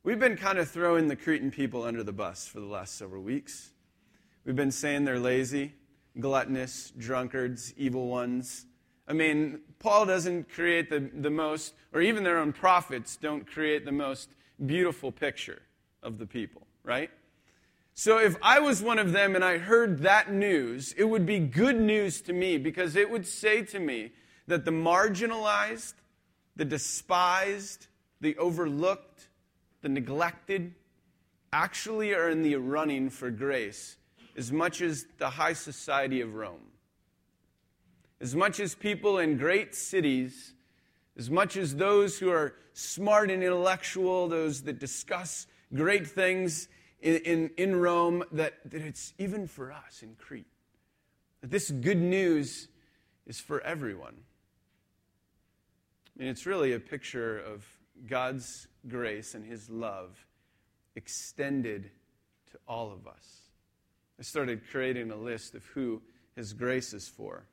We've 0.02 0.20
been 0.20 0.38
kind 0.38 0.58
of 0.58 0.70
throwing 0.70 1.10
the 1.10 1.16
Cretan 1.18 1.52
people 1.52 1.84
under 1.84 2.04
the 2.04 2.14
bus 2.14 2.48
for 2.48 2.62
the 2.62 2.66
last 2.66 2.98
several 2.98 3.22
weeks. 3.22 3.72
We've 4.46 4.56
been 4.56 4.72
saying 4.72 5.04
they're 5.04 5.20
lazy, 5.20 5.74
gluttonous, 6.18 6.94
drunkards, 6.98 7.74
evil 7.76 8.08
ones. 8.08 8.66
I 9.10 9.14
mean, 9.14 9.60
Paul 9.80 10.06
doesn't 10.06 10.50
create 10.50 10.90
the, 10.90 11.10
the 11.14 11.30
most, 11.30 11.74
or 11.94 12.02
even 12.02 12.24
their 12.24 12.38
own 12.38 12.52
prophets 12.52 13.16
don't 13.16 13.48
create 13.48 13.86
the 13.86 13.92
most 13.92 14.30
beautiful 14.66 15.12
picture 15.12 15.62
of 16.04 16.18
the 16.18 16.26
people, 16.26 16.68
right? 16.84 17.10
So 17.94 18.18
if 18.18 18.38
I 18.42 18.60
was 18.60 18.82
one 18.82 19.00
of 19.00 19.12
them 19.12 19.36
and 19.36 19.44
I 19.44 19.58
heard 19.58 20.00
that 20.00 20.32
news, 20.32 20.94
it 20.98 21.06
would 21.06 21.26
be 21.26 21.40
good 21.40 21.80
news 21.80 22.22
to 22.22 22.34
me 22.34 22.58
because 22.58 22.96
it 22.96 23.10
would 23.10 23.28
say 23.28 23.62
to 23.64 23.80
me 23.80 24.12
that 24.48 24.66
the 24.66 24.72
marginalized, 24.72 25.94
the 26.56 26.66
despised, 26.66 27.88
the 28.22 28.38
overlooked, 28.38 29.28
the 29.82 29.90
neglected, 29.90 30.74
actually 31.52 32.14
are 32.14 32.30
in 32.30 32.42
the 32.42 32.56
running 32.56 33.10
for 33.10 33.32
grace 33.32 33.98
as 34.38 34.52
much 34.52 34.82
as 34.82 35.06
the 35.18 35.30
high 35.30 35.54
society 35.54 36.22
of 36.22 36.36
Rome. 36.36 36.60
As 38.22 38.36
much 38.36 38.60
as 38.60 38.76
people 38.76 39.20
in 39.20 39.38
great 39.38 39.74
cities, 39.74 40.54
as 41.18 41.30
much 41.30 41.56
as 41.58 41.76
those 41.76 42.20
who 42.20 42.30
are 42.30 42.56
smart 42.74 43.32
and 43.32 43.44
intellectual, 43.44 44.28
those 44.28 44.64
that 44.64 44.80
discuss 44.80 45.48
great 45.74 46.08
things 46.08 46.68
in, 47.02 47.16
in, 47.18 47.52
in 47.58 47.76
Rome, 47.76 48.24
that, 48.32 48.56
that 48.66 48.82
it's 48.82 49.14
even 49.18 49.48
for 49.48 49.72
us 49.72 50.02
in 50.02 50.16
Crete. 50.16 50.48
That 51.42 51.52
this 51.52 51.72
good 51.72 51.98
news 51.98 52.68
is 53.26 53.40
for 53.40 53.62
everyone. 53.62 54.16
I 56.16 56.24
mean, 56.24 56.30
it's 56.30 56.46
really 56.46 56.74
a 56.74 56.80
picture 56.80 57.38
of 57.40 57.66
God's 58.08 58.68
grace 58.88 59.36
and 59.36 59.46
his 59.46 59.70
love 59.70 60.26
extended 60.96 61.92
to 62.52 62.58
all 62.68 62.92
of 62.92 63.08
us. 63.08 63.42
I 64.20 64.24
started 64.24 64.62
creating 64.70 65.12
a 65.12 65.16
list 65.16 65.56
of 65.56 65.66
who 65.68 66.02
his 66.36 66.52
grace 66.52 66.94
is 66.94 67.08
for. 67.08 67.46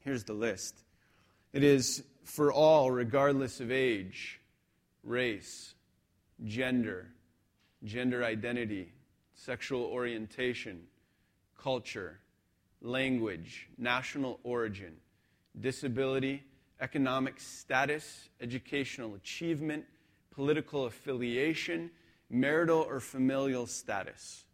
Here's 0.00 0.24
the 0.24 0.32
list 0.32 0.82
it 1.52 1.62
is 1.62 2.02
for 2.24 2.52
all, 2.52 2.90
regardless 2.90 3.60
of 3.60 3.70
age, 3.70 4.40
race, 5.02 5.74
gender, 6.44 7.08
gender 7.84 8.24
identity, 8.24 8.92
sexual 9.34 9.84
orientation, 9.84 10.82
culture, 11.58 12.20
language, 12.82 13.68
national 13.78 14.38
origin, 14.42 14.96
disability, 15.58 16.42
economic 16.80 17.38
status, 17.40 18.28
educational 18.40 19.14
achievement, 19.14 19.84
political 20.30 20.86
affiliation, 20.86 21.90
marital 22.30 22.86
or 22.88 23.00
familial 23.00 23.66
status. 23.66 24.44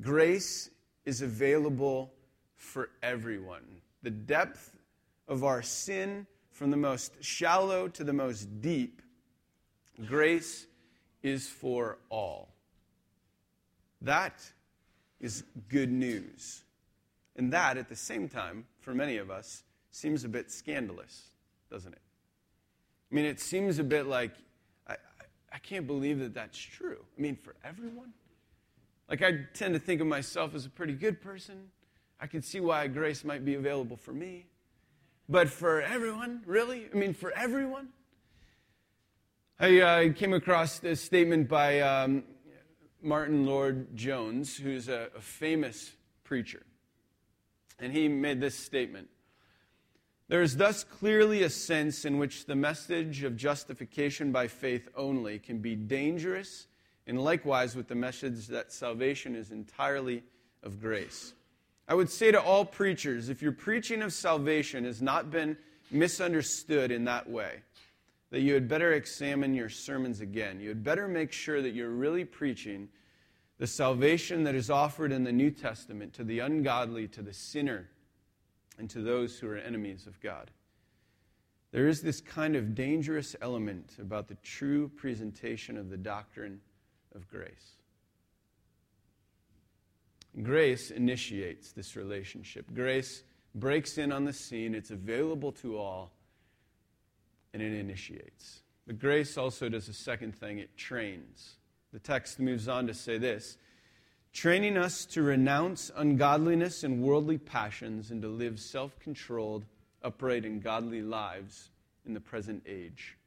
Grace 0.00 0.70
is 1.04 1.22
available 1.22 2.12
for 2.56 2.90
everyone. 3.02 3.64
The 4.02 4.10
depth 4.10 4.76
of 5.28 5.44
our 5.44 5.62
sin, 5.62 6.26
from 6.50 6.70
the 6.70 6.76
most 6.76 7.22
shallow 7.22 7.88
to 7.88 8.04
the 8.04 8.12
most 8.12 8.60
deep, 8.60 9.00
grace 10.06 10.66
is 11.22 11.48
for 11.48 11.98
all. 12.10 12.52
That 14.00 14.40
is 15.20 15.44
good 15.68 15.90
news. 15.90 16.64
And 17.36 17.52
that, 17.52 17.78
at 17.78 17.88
the 17.88 17.96
same 17.96 18.28
time, 18.28 18.66
for 18.80 18.94
many 18.94 19.16
of 19.16 19.30
us, 19.30 19.62
seems 19.90 20.24
a 20.24 20.28
bit 20.28 20.50
scandalous, 20.50 21.30
doesn't 21.70 21.92
it? 21.92 22.02
I 23.10 23.14
mean, 23.14 23.24
it 23.24 23.40
seems 23.40 23.78
a 23.78 23.84
bit 23.84 24.06
like, 24.06 24.32
I, 24.88 24.96
I 25.52 25.58
can't 25.58 25.86
believe 25.86 26.18
that 26.18 26.34
that's 26.34 26.58
true. 26.58 27.04
I 27.16 27.20
mean, 27.20 27.36
for 27.36 27.54
everyone? 27.64 28.12
Like, 29.08 29.22
I 29.22 29.46
tend 29.54 29.74
to 29.74 29.80
think 29.80 30.00
of 30.00 30.06
myself 30.06 30.54
as 30.54 30.66
a 30.66 30.70
pretty 30.70 30.94
good 30.94 31.20
person. 31.20 31.70
I 32.22 32.28
can 32.28 32.40
see 32.40 32.60
why 32.60 32.86
grace 32.86 33.24
might 33.24 33.44
be 33.44 33.56
available 33.56 33.96
for 33.96 34.12
me. 34.12 34.46
But 35.28 35.48
for 35.48 35.82
everyone, 35.82 36.42
really? 36.46 36.86
I 36.94 36.96
mean, 36.96 37.14
for 37.14 37.32
everyone? 37.32 37.88
I 39.58 39.80
uh, 39.80 40.12
came 40.12 40.32
across 40.32 40.78
this 40.78 41.00
statement 41.00 41.48
by 41.48 41.80
um, 41.80 42.22
Martyn 43.02 43.44
Lloyd-Jones, 43.44 44.56
who's 44.56 44.88
a, 44.88 45.08
a 45.16 45.20
famous 45.20 45.96
preacher. 46.22 46.62
And 47.80 47.92
he 47.92 48.06
made 48.06 48.40
this 48.40 48.56
statement 48.56 49.08
There 50.28 50.42
is 50.42 50.56
thus 50.56 50.84
clearly 50.84 51.42
a 51.42 51.50
sense 51.50 52.04
in 52.04 52.18
which 52.18 52.46
the 52.46 52.54
message 52.54 53.24
of 53.24 53.36
justification 53.36 54.30
by 54.30 54.46
faith 54.46 54.88
only 54.96 55.40
can 55.40 55.58
be 55.58 55.74
dangerous, 55.74 56.68
and 57.04 57.20
likewise 57.20 57.74
with 57.74 57.88
the 57.88 57.96
message 57.96 58.46
that 58.46 58.72
salvation 58.72 59.34
is 59.34 59.50
entirely 59.50 60.22
of 60.62 60.80
grace. 60.80 61.34
I 61.92 61.94
would 61.94 62.08
say 62.08 62.32
to 62.32 62.40
all 62.40 62.64
preachers 62.64 63.28
if 63.28 63.42
your 63.42 63.52
preaching 63.52 64.00
of 64.00 64.14
salvation 64.14 64.86
has 64.86 65.02
not 65.02 65.30
been 65.30 65.58
misunderstood 65.90 66.90
in 66.90 67.04
that 67.04 67.28
way, 67.28 67.56
that 68.30 68.40
you 68.40 68.54
had 68.54 68.66
better 68.66 68.94
examine 68.94 69.52
your 69.52 69.68
sermons 69.68 70.22
again. 70.22 70.58
You 70.58 70.70
had 70.70 70.82
better 70.82 71.06
make 71.06 71.32
sure 71.32 71.60
that 71.60 71.74
you're 71.74 71.90
really 71.90 72.24
preaching 72.24 72.88
the 73.58 73.66
salvation 73.66 74.42
that 74.44 74.54
is 74.54 74.70
offered 74.70 75.12
in 75.12 75.22
the 75.22 75.32
New 75.32 75.50
Testament 75.50 76.14
to 76.14 76.24
the 76.24 76.38
ungodly, 76.38 77.08
to 77.08 77.20
the 77.20 77.34
sinner, 77.34 77.90
and 78.78 78.88
to 78.88 79.02
those 79.02 79.38
who 79.38 79.50
are 79.50 79.58
enemies 79.58 80.06
of 80.06 80.18
God. 80.22 80.50
There 81.72 81.88
is 81.88 82.00
this 82.00 82.22
kind 82.22 82.56
of 82.56 82.74
dangerous 82.74 83.36
element 83.42 83.96
about 84.00 84.28
the 84.28 84.36
true 84.36 84.88
presentation 84.96 85.76
of 85.76 85.90
the 85.90 85.98
doctrine 85.98 86.62
of 87.14 87.28
grace. 87.28 87.81
Grace 90.40 90.90
initiates 90.90 91.72
this 91.72 91.94
relationship. 91.94 92.64
Grace 92.74 93.22
breaks 93.54 93.98
in 93.98 94.12
on 94.12 94.24
the 94.24 94.32
scene, 94.32 94.74
it's 94.74 94.90
available 94.90 95.52
to 95.52 95.76
all, 95.76 96.10
and 97.52 97.60
it 97.62 97.72
initiates. 97.74 98.62
But 98.86 98.98
grace 98.98 99.36
also 99.36 99.68
does 99.68 99.88
a 99.88 99.92
second 99.92 100.34
thing 100.34 100.58
it 100.58 100.76
trains. 100.76 101.56
The 101.92 101.98
text 101.98 102.40
moves 102.40 102.66
on 102.66 102.86
to 102.86 102.94
say 102.94 103.18
this 103.18 103.58
training 104.32 104.78
us 104.78 105.04
to 105.04 105.22
renounce 105.22 105.90
ungodliness 105.94 106.82
and 106.84 107.02
worldly 107.02 107.36
passions 107.36 108.10
and 108.10 108.22
to 108.22 108.28
live 108.28 108.58
self 108.58 108.98
controlled, 108.98 109.66
upright, 110.02 110.46
and 110.46 110.62
godly 110.62 111.02
lives 111.02 111.68
in 112.06 112.14
the 112.14 112.20
present 112.20 112.62
age. 112.66 113.18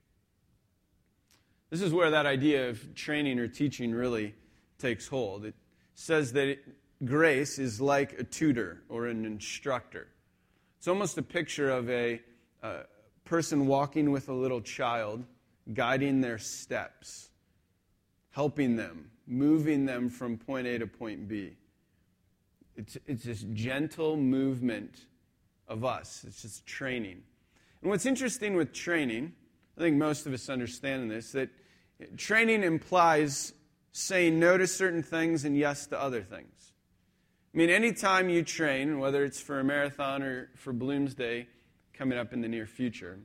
This 1.69 1.81
is 1.81 1.93
where 1.93 2.09
that 2.11 2.25
idea 2.25 2.69
of 2.69 2.95
training 2.95 3.39
or 3.39 3.47
teaching 3.47 3.93
really 3.93 4.33
takes 4.79 5.07
hold. 5.07 5.45
It 5.45 5.55
says 5.93 6.33
that 6.33 6.57
grace 7.03 7.59
is 7.59 7.81
like 7.81 8.19
a 8.19 8.23
tutor 8.23 8.81
or 8.89 9.07
an 9.07 9.25
instructor. 9.25 10.07
It's 10.77 10.87
almost 10.87 11.17
a 11.17 11.23
picture 11.23 11.69
of 11.69 11.89
a, 11.89 12.21
a 12.63 12.83
person 13.25 13.67
walking 13.67 14.11
with 14.11 14.29
a 14.29 14.33
little 14.33 14.61
child, 14.61 15.25
guiding 15.73 16.21
their 16.21 16.37
steps 16.37 17.29
helping 18.35 18.75
them, 18.75 19.09
moving 19.27 19.85
them 19.85 20.09
from 20.09 20.37
point 20.37 20.67
A 20.67 20.77
to 20.77 20.85
point 20.85 21.25
B. 21.25 21.55
It's, 22.75 22.97
it's 23.07 23.23
this 23.23 23.45
gentle 23.53 24.17
movement 24.17 25.05
of 25.69 25.85
us, 25.85 26.25
it's 26.27 26.41
just 26.41 26.65
training. 26.65 27.23
And 27.81 27.89
what's 27.89 28.05
interesting 28.05 28.57
with 28.57 28.73
training, 28.73 29.31
I 29.77 29.81
think 29.81 29.95
most 29.95 30.25
of 30.25 30.33
us 30.33 30.49
understand 30.49 31.09
this, 31.09 31.31
that 31.31 31.49
training 32.17 32.63
implies 32.63 33.53
saying 33.93 34.37
no 34.37 34.57
to 34.57 34.67
certain 34.67 35.01
things 35.01 35.45
and 35.45 35.57
yes 35.57 35.87
to 35.87 35.99
other 35.99 36.21
things. 36.21 36.73
I 37.55 37.57
mean, 37.57 37.69
anytime 37.69 38.27
you 38.27 38.43
train, 38.43 38.99
whether 38.99 39.23
it's 39.23 39.39
for 39.39 39.61
a 39.61 39.63
marathon 39.63 40.21
or 40.21 40.49
for 40.57 40.73
Bloomsday 40.73 41.45
coming 41.93 42.17
up 42.17 42.33
in 42.33 42.41
the 42.41 42.49
near 42.49 42.65
future, 42.65 43.17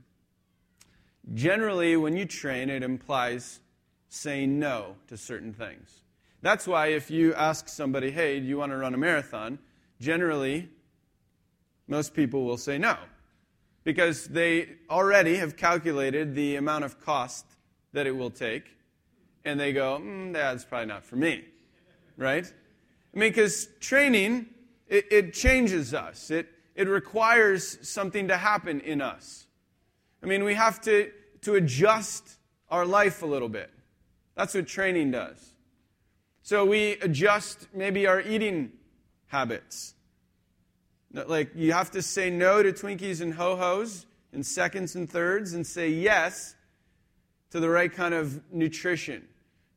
generally 1.33 1.97
when 1.97 2.15
you 2.15 2.23
train, 2.23 2.69
it 2.69 2.81
implies 2.81 3.59
saying 4.07 4.57
no 4.57 4.95
to 5.07 5.17
certain 5.17 5.51
things. 5.51 6.03
That's 6.41 6.65
why 6.65 6.87
if 6.87 7.11
you 7.11 7.33
ask 7.33 7.67
somebody, 7.67 8.09
hey, 8.09 8.39
do 8.39 8.45
you 8.45 8.57
want 8.57 8.71
to 8.71 8.77
run 8.77 8.93
a 8.93 8.97
marathon? 8.97 9.59
Generally, 9.99 10.69
most 11.89 12.13
people 12.13 12.45
will 12.45 12.57
say 12.57 12.77
no 12.77 12.95
because 13.83 14.27
they 14.27 14.69
already 14.89 15.35
have 15.35 15.57
calculated 15.57 16.35
the 16.35 16.55
amount 16.55 16.85
of 16.85 17.01
cost 17.01 17.45
that 17.91 18.07
it 18.07 18.15
will 18.15 18.31
take 18.31 18.77
and 19.43 19.59
they 19.59 19.73
go, 19.73 19.99
mm, 20.01 20.31
that's 20.31 20.63
probably 20.63 20.85
not 20.85 21.03
for 21.03 21.17
me, 21.17 21.43
right? 22.15 22.49
I 23.13 23.19
mean, 23.19 23.29
because 23.29 23.67
training, 23.79 24.47
it, 24.87 25.05
it 25.11 25.33
changes 25.33 25.93
us. 25.93 26.31
It, 26.31 26.47
it 26.75 26.87
requires 26.87 27.77
something 27.87 28.29
to 28.29 28.37
happen 28.37 28.79
in 28.81 29.01
us. 29.01 29.47
I 30.23 30.27
mean, 30.27 30.43
we 30.43 30.53
have 30.53 30.79
to, 30.81 31.11
to 31.41 31.55
adjust 31.55 32.37
our 32.69 32.85
life 32.85 33.21
a 33.21 33.25
little 33.25 33.49
bit. 33.49 33.69
That's 34.35 34.53
what 34.53 34.67
training 34.67 35.11
does. 35.11 35.53
So 36.43 36.65
we 36.65 36.93
adjust 36.93 37.67
maybe 37.73 38.07
our 38.07 38.21
eating 38.21 38.71
habits. 39.27 39.93
Like 41.13 41.51
you 41.55 41.73
have 41.73 41.91
to 41.91 42.01
say 42.01 42.29
no 42.29 42.63
to 42.63 42.71
Twinkies 42.71 43.21
and 43.21 43.33
Ho 43.33 43.57
Ho's 43.57 44.05
in 44.31 44.43
seconds 44.43 44.95
and 44.95 45.09
thirds 45.09 45.53
and 45.53 45.67
say 45.67 45.89
yes 45.89 46.55
to 47.51 47.59
the 47.59 47.69
right 47.69 47.91
kind 47.91 48.13
of 48.13 48.41
nutrition 48.51 49.27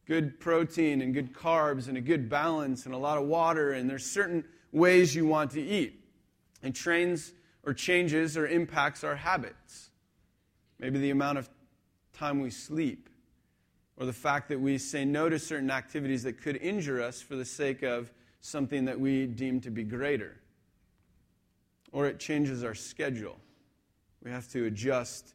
good 0.06 0.38
protein 0.38 1.00
and 1.00 1.14
good 1.14 1.32
carbs 1.32 1.88
and 1.88 1.96
a 1.96 2.00
good 2.00 2.28
balance 2.28 2.86
and 2.86 2.94
a 2.94 2.98
lot 2.98 3.18
of 3.18 3.24
water. 3.24 3.72
And 3.72 3.88
there's 3.88 4.04
certain 4.04 4.44
ways 4.72 5.14
you 5.14 5.26
want 5.26 5.52
to 5.52 5.62
eat. 5.62 6.00
And 6.62 6.74
trains 6.74 7.32
or 7.62 7.72
changes 7.74 8.36
or 8.36 8.46
impacts 8.46 9.04
our 9.04 9.16
habits. 9.16 9.90
Maybe 10.78 10.98
the 10.98 11.10
amount 11.10 11.38
of 11.38 11.48
time 12.12 12.40
we 12.40 12.50
sleep 12.50 13.08
or 13.96 14.06
the 14.06 14.12
fact 14.12 14.48
that 14.48 14.60
we 14.60 14.78
say 14.78 15.04
no 15.04 15.28
to 15.28 15.38
certain 15.38 15.70
activities 15.70 16.22
that 16.24 16.40
could 16.40 16.56
injure 16.56 17.00
us 17.00 17.22
for 17.22 17.36
the 17.36 17.44
sake 17.44 17.82
of 17.82 18.12
something 18.40 18.84
that 18.84 18.98
we 18.98 19.26
deem 19.26 19.60
to 19.60 19.70
be 19.70 19.84
greater. 19.84 20.36
Or 21.92 22.06
it 22.06 22.18
changes 22.18 22.64
our 22.64 22.74
schedule. 22.74 23.38
We 24.22 24.30
have 24.30 24.48
to 24.48 24.66
adjust 24.66 25.34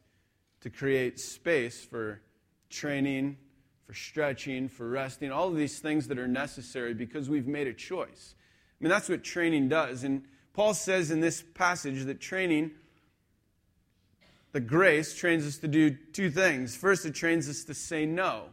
to 0.60 0.70
create 0.70 1.18
space 1.18 1.82
for 1.82 2.20
training, 2.68 3.38
for 3.90 3.96
stretching, 3.96 4.68
for 4.68 4.88
resting, 4.88 5.32
all 5.32 5.48
of 5.48 5.56
these 5.56 5.80
things 5.80 6.06
that 6.06 6.16
are 6.16 6.28
necessary 6.28 6.94
because 6.94 7.28
we've 7.28 7.48
made 7.48 7.66
a 7.66 7.72
choice. 7.72 8.36
I 8.38 8.84
mean, 8.84 8.88
that's 8.88 9.08
what 9.08 9.24
training 9.24 9.68
does. 9.68 10.04
And 10.04 10.22
Paul 10.52 10.74
says 10.74 11.10
in 11.10 11.18
this 11.18 11.42
passage 11.54 12.04
that 12.04 12.20
training 12.20 12.70
the 14.52 14.60
grace 14.60 15.16
trains 15.16 15.44
us 15.44 15.56
to 15.58 15.66
do 15.66 15.90
two 15.90 16.30
things. 16.30 16.76
First, 16.76 17.04
it 17.04 17.16
trains 17.16 17.48
us 17.48 17.64
to 17.64 17.74
say 17.74 18.06
no. 18.06 18.44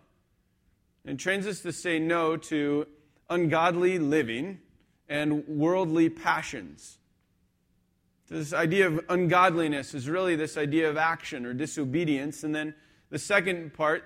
It 1.05 1.19
trains 1.19 1.45
us 1.45 1.61
to 1.61 1.71
say 1.71 1.99
no 1.99 2.35
to 2.37 2.87
ungodly 3.29 3.99
living 3.99 4.59
and 5.07 5.47
worldly 5.47 6.09
passions. 6.09 6.97
This 8.27 8.53
idea 8.53 8.87
of 8.87 9.01
ungodliness 9.07 9.93
is 9.93 10.09
really 10.09 10.35
this 10.35 10.57
idea 10.57 10.89
of 10.89 10.97
action 10.97 11.45
or 11.45 11.53
disobedience. 11.53 12.43
And 12.43 12.55
then 12.55 12.73
the 13.11 13.19
second 13.19 13.75
part 13.75 14.03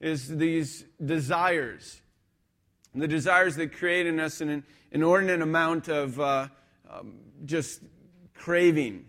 is 0.00 0.28
these 0.28 0.84
desires. 1.04 2.00
The 2.94 3.08
desires 3.08 3.56
that 3.56 3.72
create 3.72 4.06
in 4.06 4.20
us 4.20 4.40
an 4.40 4.64
inordinate 4.92 5.42
amount 5.42 5.88
of 5.88 6.20
uh, 6.20 6.48
um, 6.88 7.14
just 7.44 7.80
craving. 8.34 9.06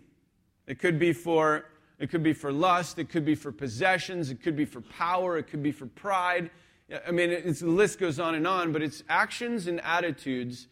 It 0.66 0.78
could 0.78 0.98
be 0.98 1.12
for 1.12 1.66
it 1.98 2.10
could 2.10 2.22
be 2.22 2.34
for 2.34 2.52
lust. 2.52 2.98
It 2.98 3.08
could 3.08 3.24
be 3.24 3.34
for 3.34 3.50
possessions. 3.50 4.30
It 4.30 4.42
could 4.42 4.56
be 4.56 4.66
for 4.66 4.82
power. 4.82 5.38
It 5.38 5.44
could 5.44 5.62
be 5.62 5.72
for 5.72 5.86
pride. 5.86 6.50
I 7.06 7.10
mean, 7.10 7.30
the 7.30 7.66
list 7.66 7.98
goes 7.98 8.20
on 8.20 8.34
and 8.34 8.46
on, 8.46 8.72
but 8.72 8.82
it's 8.82 9.02
actions 9.08 9.66
and 9.66 9.80
attitudes 9.80 10.68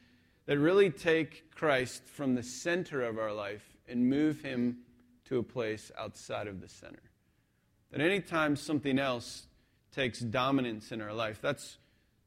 that 0.46 0.59
really 0.59 0.90
take 0.90 1.50
Christ 1.55 2.07
from 2.07 2.35
the 2.35 2.42
center 2.42 3.03
of 3.03 3.18
our 3.18 3.33
life 3.33 3.64
and 3.88 4.09
move 4.09 4.42
him 4.42 4.79
to 5.27 5.38
a 5.38 5.42
place 5.42 5.90
outside 5.98 6.46
of 6.46 6.61
the 6.61 6.68
center. 6.68 7.03
That 7.90 8.00
anytime 8.00 8.55
something 8.55 8.98
else 8.98 9.46
takes 9.94 10.18
dominance 10.18 10.92
in 10.92 11.00
our 11.00 11.12
life, 11.12 11.38
that's, 11.40 11.78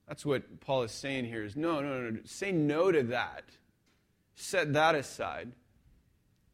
that's 0.07 0.25
what 0.25 0.61
Paul 0.61 0.83
is 0.83 0.91
saying 0.91 1.25
here 1.25 1.43
is 1.43 1.55
no, 1.55 1.81
no, 1.81 2.09
no, 2.09 2.19
say 2.25 2.51
no 2.51 2.91
to 2.91 3.03
that. 3.03 3.43
Set 4.35 4.73
that 4.73 4.95
aside. 4.95 5.51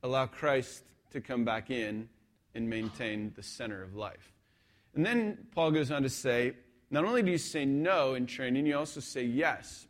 Allow 0.01 0.25
Christ 0.25 0.83
to 1.11 1.21
come 1.21 1.45
back 1.45 1.69
in 1.69 2.09
and 2.55 2.69
maintain 2.69 3.31
the 3.35 3.43
center 3.43 3.83
of 3.83 3.95
life. 3.95 4.33
And 4.95 5.05
then 5.05 5.37
Paul 5.53 5.71
goes 5.71 5.91
on 5.91 6.03
to 6.03 6.09
say, 6.09 6.53
not 6.91 7.05
only 7.05 7.23
do 7.23 7.31
you 7.31 7.37
say 7.37 7.65
no 7.65 8.13
in 8.13 8.27
training, 8.27 8.65
you 8.65 8.77
also 8.77 8.99
say 8.99 9.23
yes. 9.23 9.87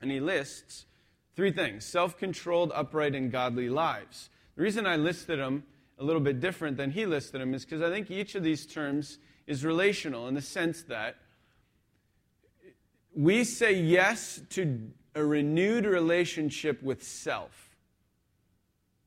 And 0.00 0.10
he 0.10 0.20
lists 0.20 0.86
three 1.34 1.50
things 1.50 1.84
self 1.84 2.18
controlled, 2.18 2.72
upright, 2.74 3.14
and 3.14 3.32
godly 3.32 3.68
lives. 3.68 4.30
The 4.56 4.62
reason 4.62 4.86
I 4.86 4.96
listed 4.96 5.38
them 5.38 5.64
a 5.98 6.04
little 6.04 6.20
bit 6.20 6.40
different 6.40 6.76
than 6.76 6.90
he 6.90 7.06
listed 7.06 7.40
them 7.40 7.54
is 7.54 7.64
because 7.64 7.80
I 7.80 7.90
think 7.90 8.10
each 8.10 8.34
of 8.34 8.42
these 8.42 8.66
terms 8.66 9.18
is 9.46 9.64
relational 9.64 10.28
in 10.28 10.34
the 10.34 10.42
sense 10.42 10.82
that 10.84 11.16
we 13.14 13.44
say 13.44 13.72
yes 13.72 14.40
to 14.50 14.90
a 15.14 15.24
renewed 15.24 15.86
relationship 15.86 16.82
with 16.82 17.02
self. 17.02 17.62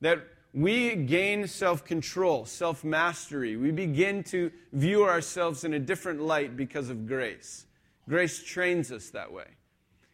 that 0.00 0.26
we 0.52 0.96
gain 0.96 1.46
self 1.46 1.84
control, 1.84 2.44
self 2.44 2.82
mastery. 2.82 3.56
We 3.56 3.70
begin 3.70 4.24
to 4.24 4.50
view 4.72 5.04
ourselves 5.04 5.62
in 5.62 5.74
a 5.74 5.78
different 5.78 6.20
light 6.20 6.56
because 6.56 6.90
of 6.90 7.06
grace. 7.06 7.66
Grace 8.08 8.42
trains 8.42 8.90
us 8.90 9.10
that 9.10 9.32
way. 9.32 9.46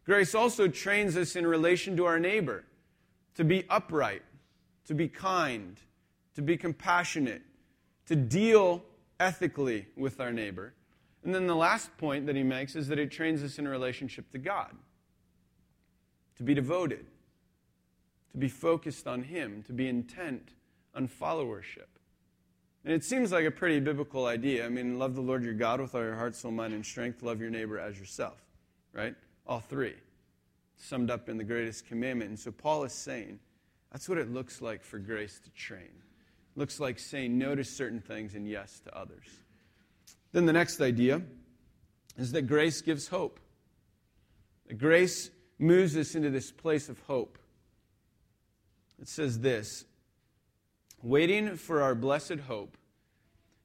Grace 0.05 0.35
also 0.35 0.69
trains 0.69 1.17
us 1.17 1.37
in 1.37 1.47
relation 1.47 1.97
to 1.97 2.05
our 2.05 2.21
neighbor 2.21 2.65
to 3.37 3.45
be 3.45 3.65
upright, 3.71 4.23
to 4.87 4.95
be 4.95 5.09
kind, 5.09 5.81
to 6.35 6.43
be 6.43 6.57
compassionate, 6.57 7.43
to 8.07 8.15
deal 8.15 8.83
ethically 9.19 9.87
with 9.97 10.21
our 10.21 10.33
neighbor. 10.33 10.75
And 11.25 11.35
then 11.35 11.47
the 11.47 11.57
last 11.57 11.97
point 11.99 12.27
that 12.27 12.37
he 12.37 12.43
makes 12.43 12.77
is 12.77 12.89
that 12.89 12.99
it 12.99 13.11
trains 13.11 13.43
us 13.43 13.59
in 13.59 13.67
a 13.67 13.71
relationship 13.71 14.31
to 14.33 14.39
God, 14.39 14.73
to 16.37 16.43
be 16.43 16.55
devoted, 16.55 17.07
to 18.37 18.39
be 18.39 18.49
focused 18.49 19.07
on 19.07 19.23
Him, 19.23 19.63
to 19.67 19.73
be 19.73 19.89
intent 19.89 20.51
on 20.95 21.09
followership. 21.09 21.89
And 22.85 22.93
it 22.93 23.03
seems 23.03 23.33
like 23.33 23.47
a 23.47 23.51
pretty 23.51 23.81
biblical 23.81 24.27
idea. 24.27 24.67
I 24.67 24.69
mean, 24.69 24.99
love 24.99 25.15
the 25.15 25.23
Lord 25.23 25.43
your 25.43 25.55
God 25.55 25.81
with 25.81 25.95
all 25.95 26.03
your 26.03 26.15
heart, 26.15 26.37
soul, 26.37 26.53
mind, 26.53 26.75
and 26.75 26.85
strength. 26.85 27.23
Love 27.23 27.41
your 27.41 27.49
neighbor 27.51 27.79
as 27.79 27.99
yourself, 27.99 28.39
right? 28.93 29.15
All 29.47 29.61
three. 29.61 29.95
Summed 30.77 31.11
up 31.11 31.31
in 31.31 31.39
the 31.39 31.45
greatest 31.45 31.87
commandment. 31.87 32.29
And 32.29 32.39
so 32.39 32.53
Paul 32.53 32.85
is 32.85 32.93
saying 32.93 33.41
that's 33.91 34.09
what 34.09 34.19
it 34.19 34.31
looks 34.31 34.61
like 34.61 34.85
for 34.85 34.99
grace 34.99 35.41
to 35.43 35.51
train. 35.51 36.03
Looks 36.57 36.81
like 36.81 36.99
saying 36.99 37.37
no 37.38 37.55
to 37.55 37.62
certain 37.62 38.01
things 38.01 38.35
and 38.35 38.49
yes 38.49 38.81
to 38.81 38.97
others. 38.97 39.27
Then 40.33 40.47
the 40.47 40.53
next 40.53 40.81
idea 40.81 41.23
is 42.16 42.33
that 42.33 42.42
grace 42.42 42.81
gives 42.81 43.09
hope. 43.09 43.38
Grace 44.77 45.31
moves 45.59 45.97
us 45.97 46.14
into 46.14 46.31
this 46.31 46.51
place 46.51 46.88
of 46.88 46.99
hope. 47.01 47.38
It 49.01 49.09
says 49.09 49.40
this 49.40 49.85
waiting 51.03 51.57
for 51.57 51.83
our 51.83 51.95
blessed 51.95 52.40
hope, 52.49 52.77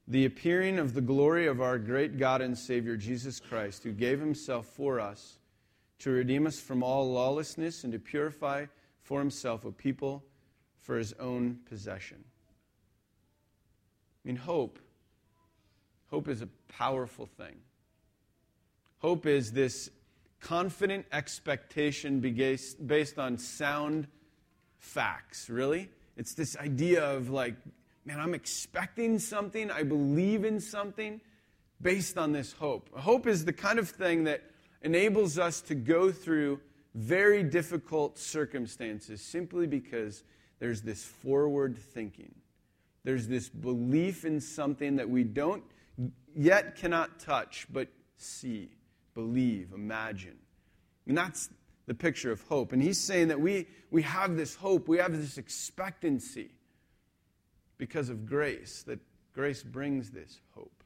the 0.08 0.25
appearing 0.25 0.77
of 0.77 0.93
the 0.93 1.01
glory 1.01 1.47
of 1.47 1.62
our 1.62 1.80
great 1.80 2.17
God 2.17 2.41
and 2.41 2.58
Savior 2.58 2.97
Jesus 2.97 3.39
Christ, 3.39 3.84
who 3.84 3.93
gave 3.93 4.19
himself 4.19 4.65
for 4.65 4.99
us 4.99 5.39
to 5.99 6.12
redeem 6.12 6.45
us 6.45 6.60
from 6.60 6.84
all 6.84 7.12
lawlessness 7.12 7.84
and 7.84 7.93
to 7.93 7.99
purify 7.99 8.65
for 9.01 9.19
himself 9.19 9.65
a 9.65 9.71
people 9.71 10.23
for 10.77 10.97
his 10.97 11.13
own 11.13 11.60
possession. 11.69 12.23
I 14.23 14.27
mean, 14.27 14.36
hope. 14.36 14.79
Hope 16.10 16.27
is 16.27 16.41
a 16.41 16.49
powerful 16.67 17.25
thing. 17.25 17.55
Hope 18.99 19.25
is 19.25 19.51
this 19.51 19.89
confident 20.39 21.05
expectation 21.12 22.19
based 22.19 23.17
on 23.17 23.38
sound 23.38 24.07
facts, 24.77 25.49
really. 25.49 25.89
It's 26.17 26.34
this 26.34 26.57
idea 26.57 27.03
of 27.03 27.29
like, 27.29 27.55
man, 28.05 28.19
I'm 28.19 28.34
expecting 28.34 29.19
something, 29.19 29.71
I 29.71 29.84
believe 29.84 30.43
in 30.43 30.60
something 30.60 31.21
based 31.81 32.17
on 32.17 32.31
this 32.31 32.53
hope. 32.53 32.89
Hope 32.95 33.25
is 33.25 33.45
the 33.45 33.53
kind 33.53 33.79
of 33.79 33.89
thing 33.89 34.25
that 34.25 34.43
enables 34.81 35.39
us 35.39 35.62
to 35.62 35.75
go 35.75 36.12
through 36.12 36.60
very 36.93 37.43
difficult 37.43 38.17
circumstances 38.17 39.21
simply 39.21 39.65
because 39.65 40.23
there's 40.60 40.81
this 40.81 41.03
forward 41.03 41.77
thinking. 41.77 42.34
There's 43.04 43.28
this 43.28 43.50
belief 43.50 44.26
in 44.26 44.40
something 44.40 44.98
that 44.98 45.10
we 45.10 45.24
don't 45.24 45.64
yet 46.36 46.76
cannot 46.76 47.20
touch, 47.20 47.68
but 47.72 47.88
see, 48.18 48.70
believe, 49.14 49.72
imagine. 49.74 50.38
And 51.08 51.18
that's 51.18 51.50
the 51.88 51.94
picture 51.94 52.32
of 52.32 52.42
hope. 52.44 52.74
And 52.74 52.82
he's 52.82 53.00
saying 53.00 53.30
that 53.30 53.40
we, 53.40 53.68
we 53.90 54.04
have 54.04 54.38
this 54.38 54.56
hope, 54.56 54.88
we 54.88 54.98
have 54.98 55.18
this 55.18 55.38
expectancy 55.38 56.52
because 57.78 58.10
of 58.10 58.26
grace, 58.26 58.84
that 58.84 59.00
grace 59.34 59.64
brings 59.64 60.12
this 60.12 60.40
hope. 60.56 60.84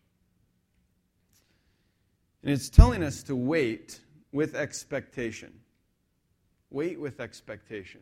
And 2.41 2.53
it's 2.53 2.69
telling 2.69 3.03
us 3.03 3.23
to 3.23 3.35
wait 3.35 3.99
with 4.31 4.55
expectation. 4.55 5.51
Wait 6.69 6.99
with 6.99 7.19
expectation. 7.19 8.01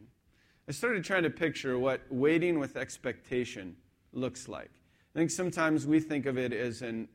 I 0.68 0.72
started 0.72 1.04
trying 1.04 1.24
to 1.24 1.30
picture 1.30 1.78
what 1.80 2.02
waiting 2.10 2.60
with 2.60 2.78
expectation 2.78 3.76
looks 4.14 4.48
like. 4.48 4.72
I 5.16 5.20
think 5.20 5.32
sometimes 5.32 5.86
we 5.86 6.00
think 6.00 6.26
of 6.26 6.38
it 6.38 6.54
as 6.54 6.82
an 6.82 7.08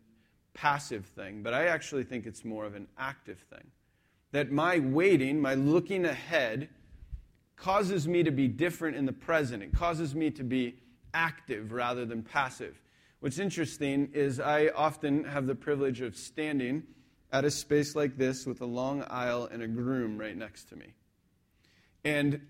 passive 0.59 1.07
thing, 1.07 1.43
but 1.43 1.55
I 1.55 1.67
actually 1.67 2.03
think 2.03 2.27
it's 2.27 2.45
more 2.45 2.65
of 2.65 2.75
an 2.75 2.89
active 2.99 3.39
thing. 3.51 3.71
That 4.33 4.51
my 4.51 4.81
waiting, 4.81 5.41
my 5.41 5.55
looking 5.55 6.05
ahead, 6.05 6.69
causes 7.57 8.09
me 8.09 8.23
to 8.25 8.31
be 8.31 8.49
different 8.49 8.97
in 8.97 9.07
the 9.07 9.13
present. 9.13 9.63
It 9.63 9.73
causes 9.73 10.15
me 10.15 10.31
to 10.33 10.43
be 10.43 10.77
active 11.15 11.73
rather 11.73 12.05
than 12.05 12.23
passive. 12.23 12.81
What's 13.21 13.39
interesting 13.39 14.11
is 14.13 14.41
I 14.41 14.69
often 14.69 15.25
have 15.25 15.47
the 15.47 15.55
privilege 15.55 16.01
of 16.01 16.17
standing 16.17 16.83
at 17.33 17.45
a 17.45 17.51
space 17.51 17.95
like 17.95 18.17
this 18.17 18.47
with 18.47 18.61
a 18.61 18.67
long 18.67 19.05
aisle 19.09 19.49
and 19.51 19.63
a 19.63 19.69
groom 19.69 20.19
right 20.19 20.37
next 20.37 20.69
to 20.71 20.77
me. 20.77 20.95
And 22.05 22.41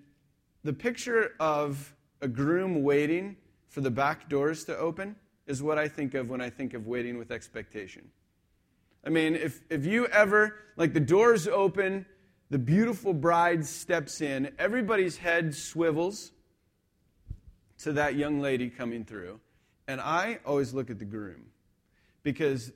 the 0.65 0.73
picture 0.73 1.33
of 1.41 1.95
a 2.21 2.29
groom 2.29 2.83
waiting 2.83 3.37
for 3.68 3.81
the 3.81 3.90
back 3.90 4.28
doors 4.28 4.64
to 4.64 4.76
open 4.76 5.16
is 5.46 5.62
what 5.62 5.78
I 5.78 5.88
think 5.88 6.14
of 6.14 6.28
when 6.28 6.40
I 6.40 6.50
think 6.50 6.74
of 6.74 6.87
waiting 6.87 7.18
with 7.18 7.31
expectation. 7.31 8.09
I 9.04 9.11
mean, 9.11 9.35
if, 9.35 9.62
if 9.70 9.87
you 9.87 10.07
ever, 10.07 10.57
like 10.76 10.92
the 10.92 11.00
doors 11.00 11.46
open, 11.46 12.04
the 12.50 12.59
beautiful 12.59 13.12
bride 13.12 13.64
steps 13.64 14.20
in, 14.20 14.50
everybody's 14.59 15.16
head 15.18 15.54
swivels 15.54 16.33
to 17.78 17.92
that 17.92 18.16
young 18.16 18.40
lady 18.40 18.68
coming 18.70 19.04
through. 19.04 19.40
And 19.87 20.00
I 20.00 20.40
always 20.44 20.74
look 20.74 20.90
at 20.90 20.98
the 20.98 21.04
groom 21.04 21.46
because 22.22 22.72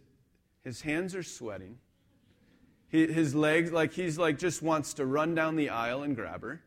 his 0.64 0.80
hands 0.80 1.14
are 1.14 1.22
sweating. 1.22 1.78
his 2.88 3.34
legs, 3.34 3.72
like 3.72 3.92
he's 3.92 4.18
like 4.18 4.38
just 4.38 4.62
wants 4.62 4.94
to 4.94 5.06
run 5.06 5.34
down 5.34 5.56
the 5.56 5.70
aisle 5.70 6.02
and 6.02 6.14
grab 6.14 6.42
her. 6.42 6.62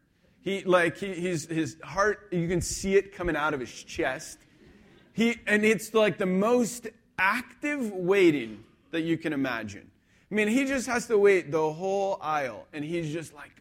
He 0.45 0.63
like 0.63 0.97
he, 0.97 1.13
he's 1.13 1.47
his 1.47 1.75
heart, 1.83 2.29
you 2.31 2.47
can 2.47 2.61
see 2.61 2.95
it 2.95 3.13
coming 3.13 3.35
out 3.35 3.53
of 3.53 3.59
his 3.59 3.83
chest. 3.83 4.37
He 5.11 5.37
and 5.47 5.65
it's 5.65 5.93
like 5.93 6.17
the 6.17 6.25
most 6.25 6.87
active 7.19 7.91
waiting 7.91 8.63
that 8.91 9.01
you 9.01 9.17
can 9.17 9.33
imagine. 9.33 9.91
I 10.31 10.35
mean, 10.35 10.47
he 10.47 10.65
just 10.65 10.87
has 10.87 11.07
to 11.07 11.17
wait 11.17 11.51
the 11.51 11.73
whole 11.73 12.17
aisle, 12.21 12.67
and 12.73 12.85
he's 12.85 13.11
just 13.11 13.33
like, 13.33 13.51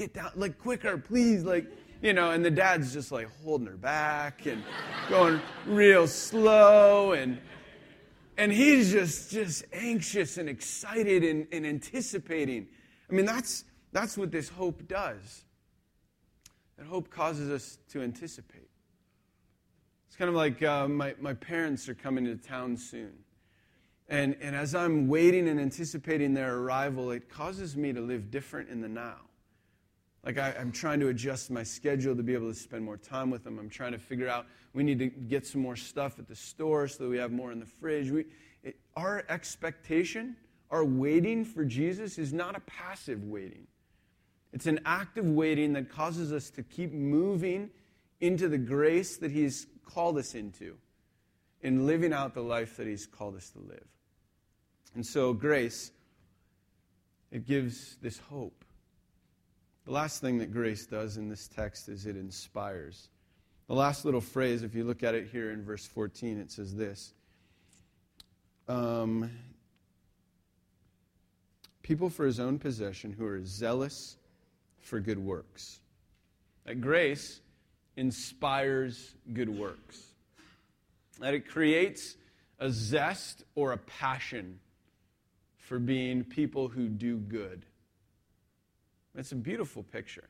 get 0.00 0.14
down, 0.14 0.30
like 0.34 0.58
quicker, 0.58 0.96
please, 0.96 1.44
like 1.44 1.66
you 2.02 2.12
know. 2.12 2.30
And 2.30 2.44
the 2.44 2.50
dad's 2.50 2.92
just 2.92 3.12
like 3.12 3.28
holding 3.42 3.66
her 3.66 3.76
back 3.76 4.46
and 4.46 4.62
going 5.08 5.40
real 5.66 6.06
slow, 6.06 7.12
and 7.12 7.38
and 8.38 8.50
he's 8.52 8.90
just 8.90 9.30
just 9.30 9.64
anxious 9.72 10.38
and 10.38 10.48
excited 10.48 11.22
and, 11.22 11.46
and 11.52 11.66
anticipating. 11.66 12.66
I 13.10 13.12
mean, 13.12 13.26
that's 13.26 13.64
that's 13.92 14.16
what 14.16 14.30
this 14.30 14.48
hope 14.48 14.88
does. 14.88 15.44
Hope 16.88 17.10
causes 17.10 17.50
us 17.50 17.78
to 17.90 18.02
anticipate. 18.02 18.68
It's 20.08 20.16
kind 20.16 20.28
of 20.28 20.34
like 20.34 20.62
uh, 20.62 20.88
my, 20.88 21.14
my 21.20 21.34
parents 21.34 21.88
are 21.88 21.94
coming 21.94 22.24
to 22.24 22.36
town 22.36 22.76
soon. 22.76 23.12
And, 24.08 24.36
and 24.40 24.56
as 24.56 24.74
I'm 24.74 25.06
waiting 25.06 25.48
and 25.48 25.60
anticipating 25.60 26.34
their 26.34 26.56
arrival, 26.56 27.12
it 27.12 27.28
causes 27.28 27.76
me 27.76 27.92
to 27.92 28.00
live 28.00 28.30
different 28.30 28.68
in 28.68 28.80
the 28.80 28.88
now. 28.88 29.18
Like 30.24 30.36
I, 30.36 30.50
am 30.58 30.72
trying 30.72 31.00
to 31.00 31.08
adjust 31.08 31.50
my 31.50 31.62
schedule 31.62 32.14
to 32.14 32.22
be 32.22 32.34
able 32.34 32.48
to 32.48 32.58
spend 32.58 32.84
more 32.84 32.96
time 32.96 33.30
with 33.30 33.44
them. 33.44 33.58
I'm 33.58 33.70
trying 33.70 33.92
to 33.92 33.98
figure 33.98 34.28
out 34.28 34.46
we 34.74 34.82
need 34.82 34.98
to 34.98 35.06
get 35.06 35.46
some 35.46 35.62
more 35.62 35.76
stuff 35.76 36.18
at 36.18 36.28
the 36.28 36.34
store 36.34 36.88
so 36.88 37.04
that 37.04 37.08
we 37.08 37.16
have 37.18 37.32
more 37.32 37.52
in 37.52 37.60
the 37.60 37.66
fridge. 37.66 38.10
We, 38.10 38.24
it, 38.62 38.76
our 38.96 39.24
expectation, 39.28 40.36
our 40.70 40.84
waiting 40.84 41.44
for 41.44 41.64
Jesus 41.64 42.18
is 42.18 42.32
not 42.32 42.56
a 42.56 42.60
passive 42.60 43.24
waiting. 43.24 43.66
It's 44.52 44.66
an 44.66 44.80
active 44.84 45.24
waiting 45.24 45.72
that 45.74 45.90
causes 45.90 46.32
us 46.32 46.50
to 46.50 46.62
keep 46.62 46.92
moving 46.92 47.70
into 48.20 48.48
the 48.48 48.58
grace 48.58 49.16
that 49.18 49.30
He's 49.30 49.66
called 49.84 50.18
us 50.18 50.34
into 50.34 50.76
in 51.62 51.86
living 51.86 52.12
out 52.12 52.34
the 52.34 52.42
life 52.42 52.76
that 52.76 52.86
He's 52.86 53.06
called 53.06 53.36
us 53.36 53.50
to 53.50 53.58
live. 53.60 53.86
And 54.94 55.06
so, 55.06 55.32
grace, 55.32 55.92
it 57.30 57.46
gives 57.46 57.96
this 58.02 58.18
hope. 58.18 58.64
The 59.84 59.92
last 59.92 60.20
thing 60.20 60.38
that 60.38 60.52
grace 60.52 60.86
does 60.86 61.16
in 61.16 61.28
this 61.28 61.48
text 61.48 61.88
is 61.88 62.06
it 62.06 62.16
inspires. 62.16 63.08
The 63.68 63.74
last 63.74 64.04
little 64.04 64.20
phrase, 64.20 64.62
if 64.62 64.74
you 64.74 64.84
look 64.84 65.02
at 65.02 65.14
it 65.14 65.28
here 65.30 65.52
in 65.52 65.64
verse 65.64 65.86
14, 65.86 66.38
it 66.38 66.50
says 66.50 66.74
this 66.74 67.12
um, 68.68 69.30
People 71.82 72.10
for 72.10 72.26
his 72.26 72.40
own 72.40 72.58
possession 72.58 73.12
who 73.12 73.24
are 73.26 73.44
zealous 73.44 74.16
for 74.80 75.00
good 75.00 75.18
works. 75.18 75.80
That 76.64 76.80
grace 76.80 77.40
inspires 77.96 79.14
good 79.32 79.48
works. 79.48 80.02
That 81.18 81.34
it 81.34 81.48
creates 81.48 82.16
a 82.58 82.70
zest 82.70 83.44
or 83.54 83.72
a 83.72 83.78
passion 83.78 84.60
for 85.58 85.78
being 85.78 86.24
people 86.24 86.68
who 86.68 86.88
do 86.88 87.16
good. 87.16 87.64
It's 89.14 89.32
a 89.32 89.36
beautiful 89.36 89.82
picture. 89.82 90.28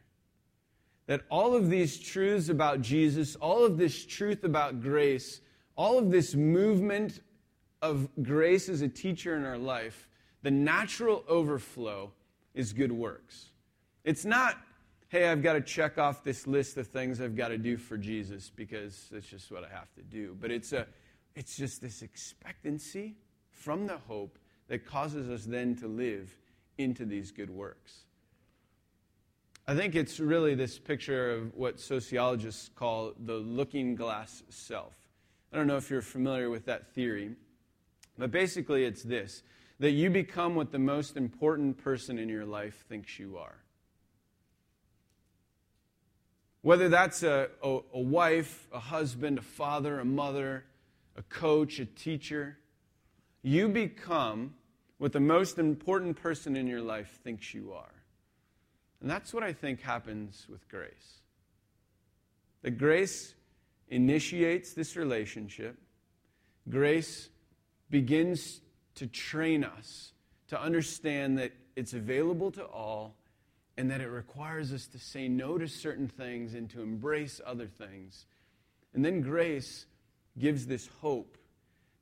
that 1.10 1.22
all 1.28 1.56
of 1.56 1.68
these 1.68 1.98
truths 1.98 2.50
about 2.50 2.80
Jesus, 2.80 3.34
all 3.34 3.64
of 3.64 3.76
this 3.76 4.06
truth 4.06 4.44
about 4.44 4.80
grace, 4.80 5.40
all 5.74 5.98
of 5.98 6.12
this 6.12 6.36
movement 6.36 7.18
of 7.82 8.08
grace 8.22 8.68
as 8.68 8.80
a 8.80 8.88
teacher 8.88 9.34
in 9.34 9.44
our 9.44 9.58
life, 9.58 10.08
the 10.42 10.52
natural 10.52 11.24
overflow 11.26 12.12
is 12.54 12.72
good 12.72 12.92
works. 12.92 13.49
It's 14.04 14.24
not, 14.24 14.56
hey, 15.08 15.28
I've 15.28 15.42
got 15.42 15.54
to 15.54 15.60
check 15.60 15.98
off 15.98 16.24
this 16.24 16.46
list 16.46 16.76
of 16.76 16.86
things 16.86 17.20
I've 17.20 17.36
got 17.36 17.48
to 17.48 17.58
do 17.58 17.76
for 17.76 17.98
Jesus 17.98 18.50
because 18.54 19.08
that's 19.10 19.26
just 19.26 19.50
what 19.50 19.64
I 19.64 19.68
have 19.68 19.92
to 19.94 20.02
do. 20.02 20.36
But 20.40 20.50
it's, 20.50 20.72
a, 20.72 20.86
it's 21.34 21.56
just 21.56 21.80
this 21.82 22.02
expectancy 22.02 23.16
from 23.50 23.86
the 23.86 23.98
hope 23.98 24.38
that 24.68 24.86
causes 24.86 25.28
us 25.28 25.44
then 25.44 25.76
to 25.76 25.88
live 25.88 26.34
into 26.78 27.04
these 27.04 27.30
good 27.30 27.50
works. 27.50 28.04
I 29.66 29.76
think 29.76 29.94
it's 29.94 30.18
really 30.18 30.54
this 30.54 30.78
picture 30.78 31.30
of 31.30 31.54
what 31.54 31.78
sociologists 31.78 32.70
call 32.74 33.12
the 33.18 33.34
looking 33.34 33.94
glass 33.94 34.42
self. 34.48 34.94
I 35.52 35.56
don't 35.56 35.66
know 35.66 35.76
if 35.76 35.90
you're 35.90 36.02
familiar 36.02 36.50
with 36.50 36.64
that 36.66 36.92
theory, 36.92 37.36
but 38.18 38.30
basically 38.30 38.84
it's 38.84 39.02
this 39.02 39.42
that 39.78 39.92
you 39.92 40.10
become 40.10 40.54
what 40.54 40.72
the 40.72 40.78
most 40.78 41.16
important 41.16 41.78
person 41.78 42.18
in 42.18 42.28
your 42.28 42.44
life 42.44 42.84
thinks 42.88 43.18
you 43.18 43.38
are. 43.38 43.62
Whether 46.62 46.88
that's 46.88 47.22
a, 47.22 47.48
a, 47.62 47.78
a, 47.94 48.00
wife, 48.00 48.68
a 48.72 48.80
husband, 48.80 49.38
a 49.38 49.42
father, 49.42 49.98
a 49.98 50.04
mother, 50.04 50.64
a 51.16 51.22
coach, 51.22 51.78
a 51.78 51.86
teacher, 51.86 52.58
you 53.42 53.68
become 53.68 54.54
what 54.98 55.12
the 55.12 55.20
most 55.20 55.58
important 55.58 56.16
person 56.16 56.56
in 56.56 56.66
your 56.66 56.82
life 56.82 57.18
thinks 57.24 57.54
you 57.54 57.72
are. 57.72 57.94
And 59.00 59.10
that's 59.10 59.32
what 59.32 59.42
I 59.42 59.54
think 59.54 59.80
happens 59.80 60.46
with 60.50 60.68
grace. 60.68 61.20
That 62.62 62.72
grace 62.72 63.34
initiates 63.88 64.74
this 64.74 64.96
relationship, 64.96 65.78
grace 66.68 67.30
begins 67.88 68.60
to 68.96 69.06
train 69.06 69.64
us 69.64 70.12
to 70.48 70.60
understand 70.60 71.38
that 71.38 71.52
it's 71.76 71.94
available 71.94 72.50
to 72.52 72.64
all 72.64 73.16
and 73.80 73.90
that 73.90 74.02
it 74.02 74.10
requires 74.10 74.74
us 74.74 74.86
to 74.88 74.98
say 74.98 75.26
no 75.26 75.56
to 75.56 75.66
certain 75.66 76.06
things 76.06 76.52
and 76.52 76.68
to 76.68 76.82
embrace 76.82 77.40
other 77.46 77.66
things. 77.66 78.26
And 78.92 79.02
then 79.02 79.22
grace 79.22 79.86
gives 80.38 80.66
this 80.66 80.86
hope 81.00 81.38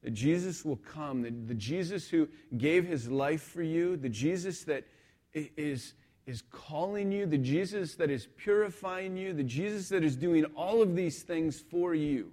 that 0.03 0.11
Jesus 0.11 0.65
will 0.65 0.79
come, 0.79 1.23
that 1.23 1.47
the 1.47 1.55
Jesus 1.55 2.09
who 2.09 2.29
gave 2.57 2.85
his 2.85 3.09
life 3.09 3.43
for 3.43 3.63
you, 3.63 3.97
the 3.97 4.09
Jesus 4.09 4.65
that 4.65 4.89
is, 5.33 5.95
is 6.27 6.43
calling 6.51 7.13
you, 7.13 7.27
the 7.27 7.39
Jesus 7.39 7.95
that 7.95 8.11
is 8.11 8.27
purifying 8.37 9.17
you, 9.17 9.33
the 9.33 9.45
Jesus 9.45 9.89
that 9.91 10.03
is 10.03 10.17
doing 10.17 10.47
all 10.57 10.83
of 10.83 10.97
these 10.97 11.23
things 11.23 11.61
for 11.61 11.95
you, 11.95 12.33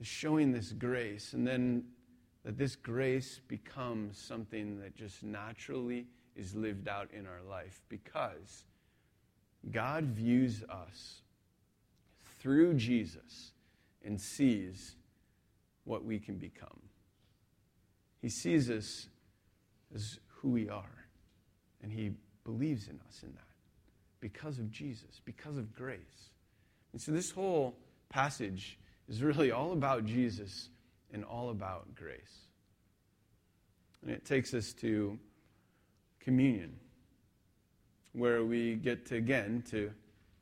is 0.00 0.06
showing 0.06 0.52
this 0.52 0.72
grace. 0.72 1.34
And 1.34 1.46
then 1.46 1.84
that 2.46 2.56
this 2.56 2.76
grace 2.76 3.42
becomes 3.46 4.16
something 4.16 4.80
that 4.80 4.96
just 4.96 5.22
naturally 5.22 6.06
is 6.36 6.54
lived 6.54 6.88
out 6.88 7.10
in 7.12 7.26
our 7.26 7.42
life 7.48 7.80
because 7.88 8.64
God 9.70 10.04
views 10.04 10.62
us 10.70 11.22
through 12.38 12.74
Jesus 12.74 13.52
and 14.04 14.20
sees 14.20 14.96
what 15.84 16.04
we 16.04 16.18
can 16.18 16.36
become. 16.36 16.80
He 18.22 18.28
sees 18.28 18.70
us 18.70 19.08
as 19.94 20.18
who 20.28 20.50
we 20.50 20.68
are, 20.68 21.06
and 21.82 21.92
He 21.92 22.12
believes 22.44 22.88
in 22.88 22.98
us 23.08 23.22
in 23.22 23.32
that 23.32 23.44
because 24.20 24.58
of 24.58 24.70
Jesus, 24.70 25.20
because 25.24 25.56
of 25.56 25.74
grace. 25.74 26.30
And 26.92 27.00
so 27.00 27.12
this 27.12 27.30
whole 27.30 27.76
passage 28.08 28.78
is 29.08 29.22
really 29.22 29.50
all 29.50 29.72
about 29.72 30.04
Jesus 30.04 30.68
and 31.12 31.24
all 31.24 31.50
about 31.50 31.94
grace. 31.94 32.46
And 34.02 34.10
it 34.10 34.24
takes 34.24 34.54
us 34.54 34.72
to 34.74 35.18
communion, 36.20 36.76
where 38.12 38.44
we 38.44 38.76
get 38.76 39.06
to, 39.06 39.16
again 39.16 39.62
to 39.70 39.90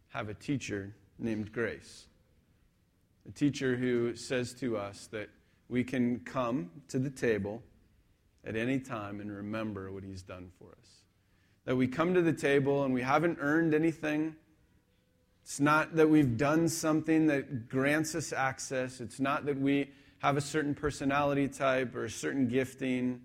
have 0.08 0.28
a 0.28 0.34
teacher 0.34 0.94
named 1.18 1.52
Grace. 1.52 2.06
A 3.28 3.32
teacher 3.32 3.76
who 3.76 4.16
says 4.16 4.54
to 4.54 4.76
us 4.76 5.06
that 5.08 5.28
we 5.68 5.84
can 5.84 6.20
come 6.20 6.70
to 6.88 6.98
the 6.98 7.10
table 7.10 7.62
at 8.44 8.56
any 8.56 8.78
time 8.80 9.20
and 9.20 9.30
remember 9.30 9.92
what 9.92 10.02
he's 10.02 10.22
done 10.22 10.50
for 10.58 10.70
us. 10.70 10.88
That 11.66 11.76
we 11.76 11.86
come 11.86 12.14
to 12.14 12.22
the 12.22 12.32
table 12.32 12.84
and 12.84 12.94
we 12.94 13.02
haven't 13.02 13.38
earned 13.40 13.74
anything. 13.74 14.34
It's 15.42 15.60
not 15.60 15.96
that 15.96 16.08
we've 16.08 16.38
done 16.38 16.68
something 16.68 17.26
that 17.26 17.68
grants 17.68 18.14
us 18.14 18.32
access. 18.32 19.00
It's 19.00 19.20
not 19.20 19.44
that 19.46 19.58
we 19.58 19.90
have 20.20 20.36
a 20.36 20.40
certain 20.40 20.74
personality 20.74 21.48
type 21.48 21.94
or 21.94 22.04
a 22.04 22.10
certain 22.10 22.48
gifting 22.48 23.20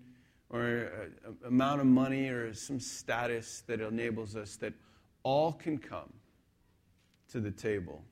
or 0.54 0.88
a, 1.42 1.48
amount 1.48 1.80
of 1.80 1.86
money 1.86 2.28
or 2.28 2.54
some 2.54 2.78
status 2.78 3.64
that 3.66 3.80
enables 3.80 4.36
us 4.36 4.54
that 4.56 4.72
all 5.24 5.52
can 5.52 5.76
come 5.76 6.12
to 7.28 7.40
the 7.40 7.50
table 7.50 8.04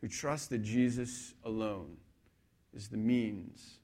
who 0.00 0.06
trust 0.06 0.50
that 0.50 0.62
Jesus 0.62 1.34
alone 1.44 1.96
is 2.72 2.86
the 2.86 2.96
means 2.96 3.80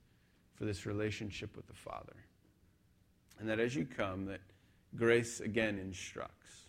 for 0.54 0.64
this 0.64 0.86
relationship 0.86 1.56
with 1.56 1.66
the 1.66 1.74
Father. 1.74 2.14
And 3.40 3.48
that 3.48 3.58
as 3.58 3.74
you 3.74 3.84
come, 3.84 4.26
that 4.26 4.42
grace 4.94 5.40
again 5.40 5.76
instructs, 5.78 6.68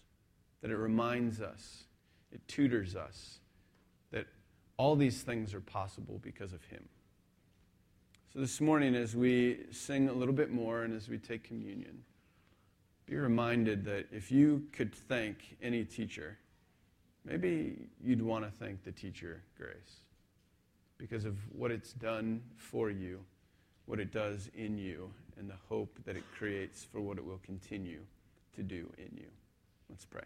that 0.64 0.72
it 0.72 0.78
reminds 0.78 1.42
us, 1.42 1.84
it 2.32 2.42
tutors 2.48 2.96
us 2.96 3.40
that 4.10 4.26
all 4.78 4.96
these 4.96 5.22
things 5.22 5.54
are 5.54 5.62
possible 5.62 6.20
because 6.24 6.54
of 6.54 6.64
Him. 6.66 6.84
So 8.34 8.40
this 8.40 8.60
morning, 8.60 8.96
as 8.96 9.16
we 9.16 9.60
sing 9.70 10.10
a 10.10 10.14
little 10.14 10.34
bit 10.34 10.52
more 10.52 10.82
and 10.82 10.96
as 10.96 11.08
we 11.08 11.20
take 11.20 11.44
communion, 11.44 12.04
be 13.06 13.16
reminded 13.16 13.86
that 13.86 14.08
if 14.12 14.32
you 14.32 14.64
could 14.72 14.92
thank 14.96 15.56
any 15.62 15.86
teacher, 15.86 16.40
maybe 17.24 17.90
you'd 18.04 18.24
want 18.24 18.44
to 18.44 18.50
thank 18.50 18.84
the 18.84 18.92
teacher, 18.92 19.44
Grace 19.56 20.04
because 20.98 21.26
of 21.26 21.38
what 21.54 21.70
it's 21.70 21.92
done 21.92 22.42
for 22.56 22.90
you, 22.90 23.20
what 23.88 24.00
it 24.00 24.12
does 24.14 24.50
in 24.56 24.78
you, 24.78 25.12
and 25.38 25.50
the 25.50 25.58
hope 25.68 26.00
that 26.06 26.16
it 26.16 26.24
creates 26.38 26.84
for 26.84 27.02
what 27.02 27.18
it 27.18 27.26
will 27.26 27.42
continue 27.44 28.00
to 28.56 28.64
do 28.64 28.90
in 28.98 29.10
you. 29.18 29.28
Let's 29.90 30.06
pray. 30.06 30.24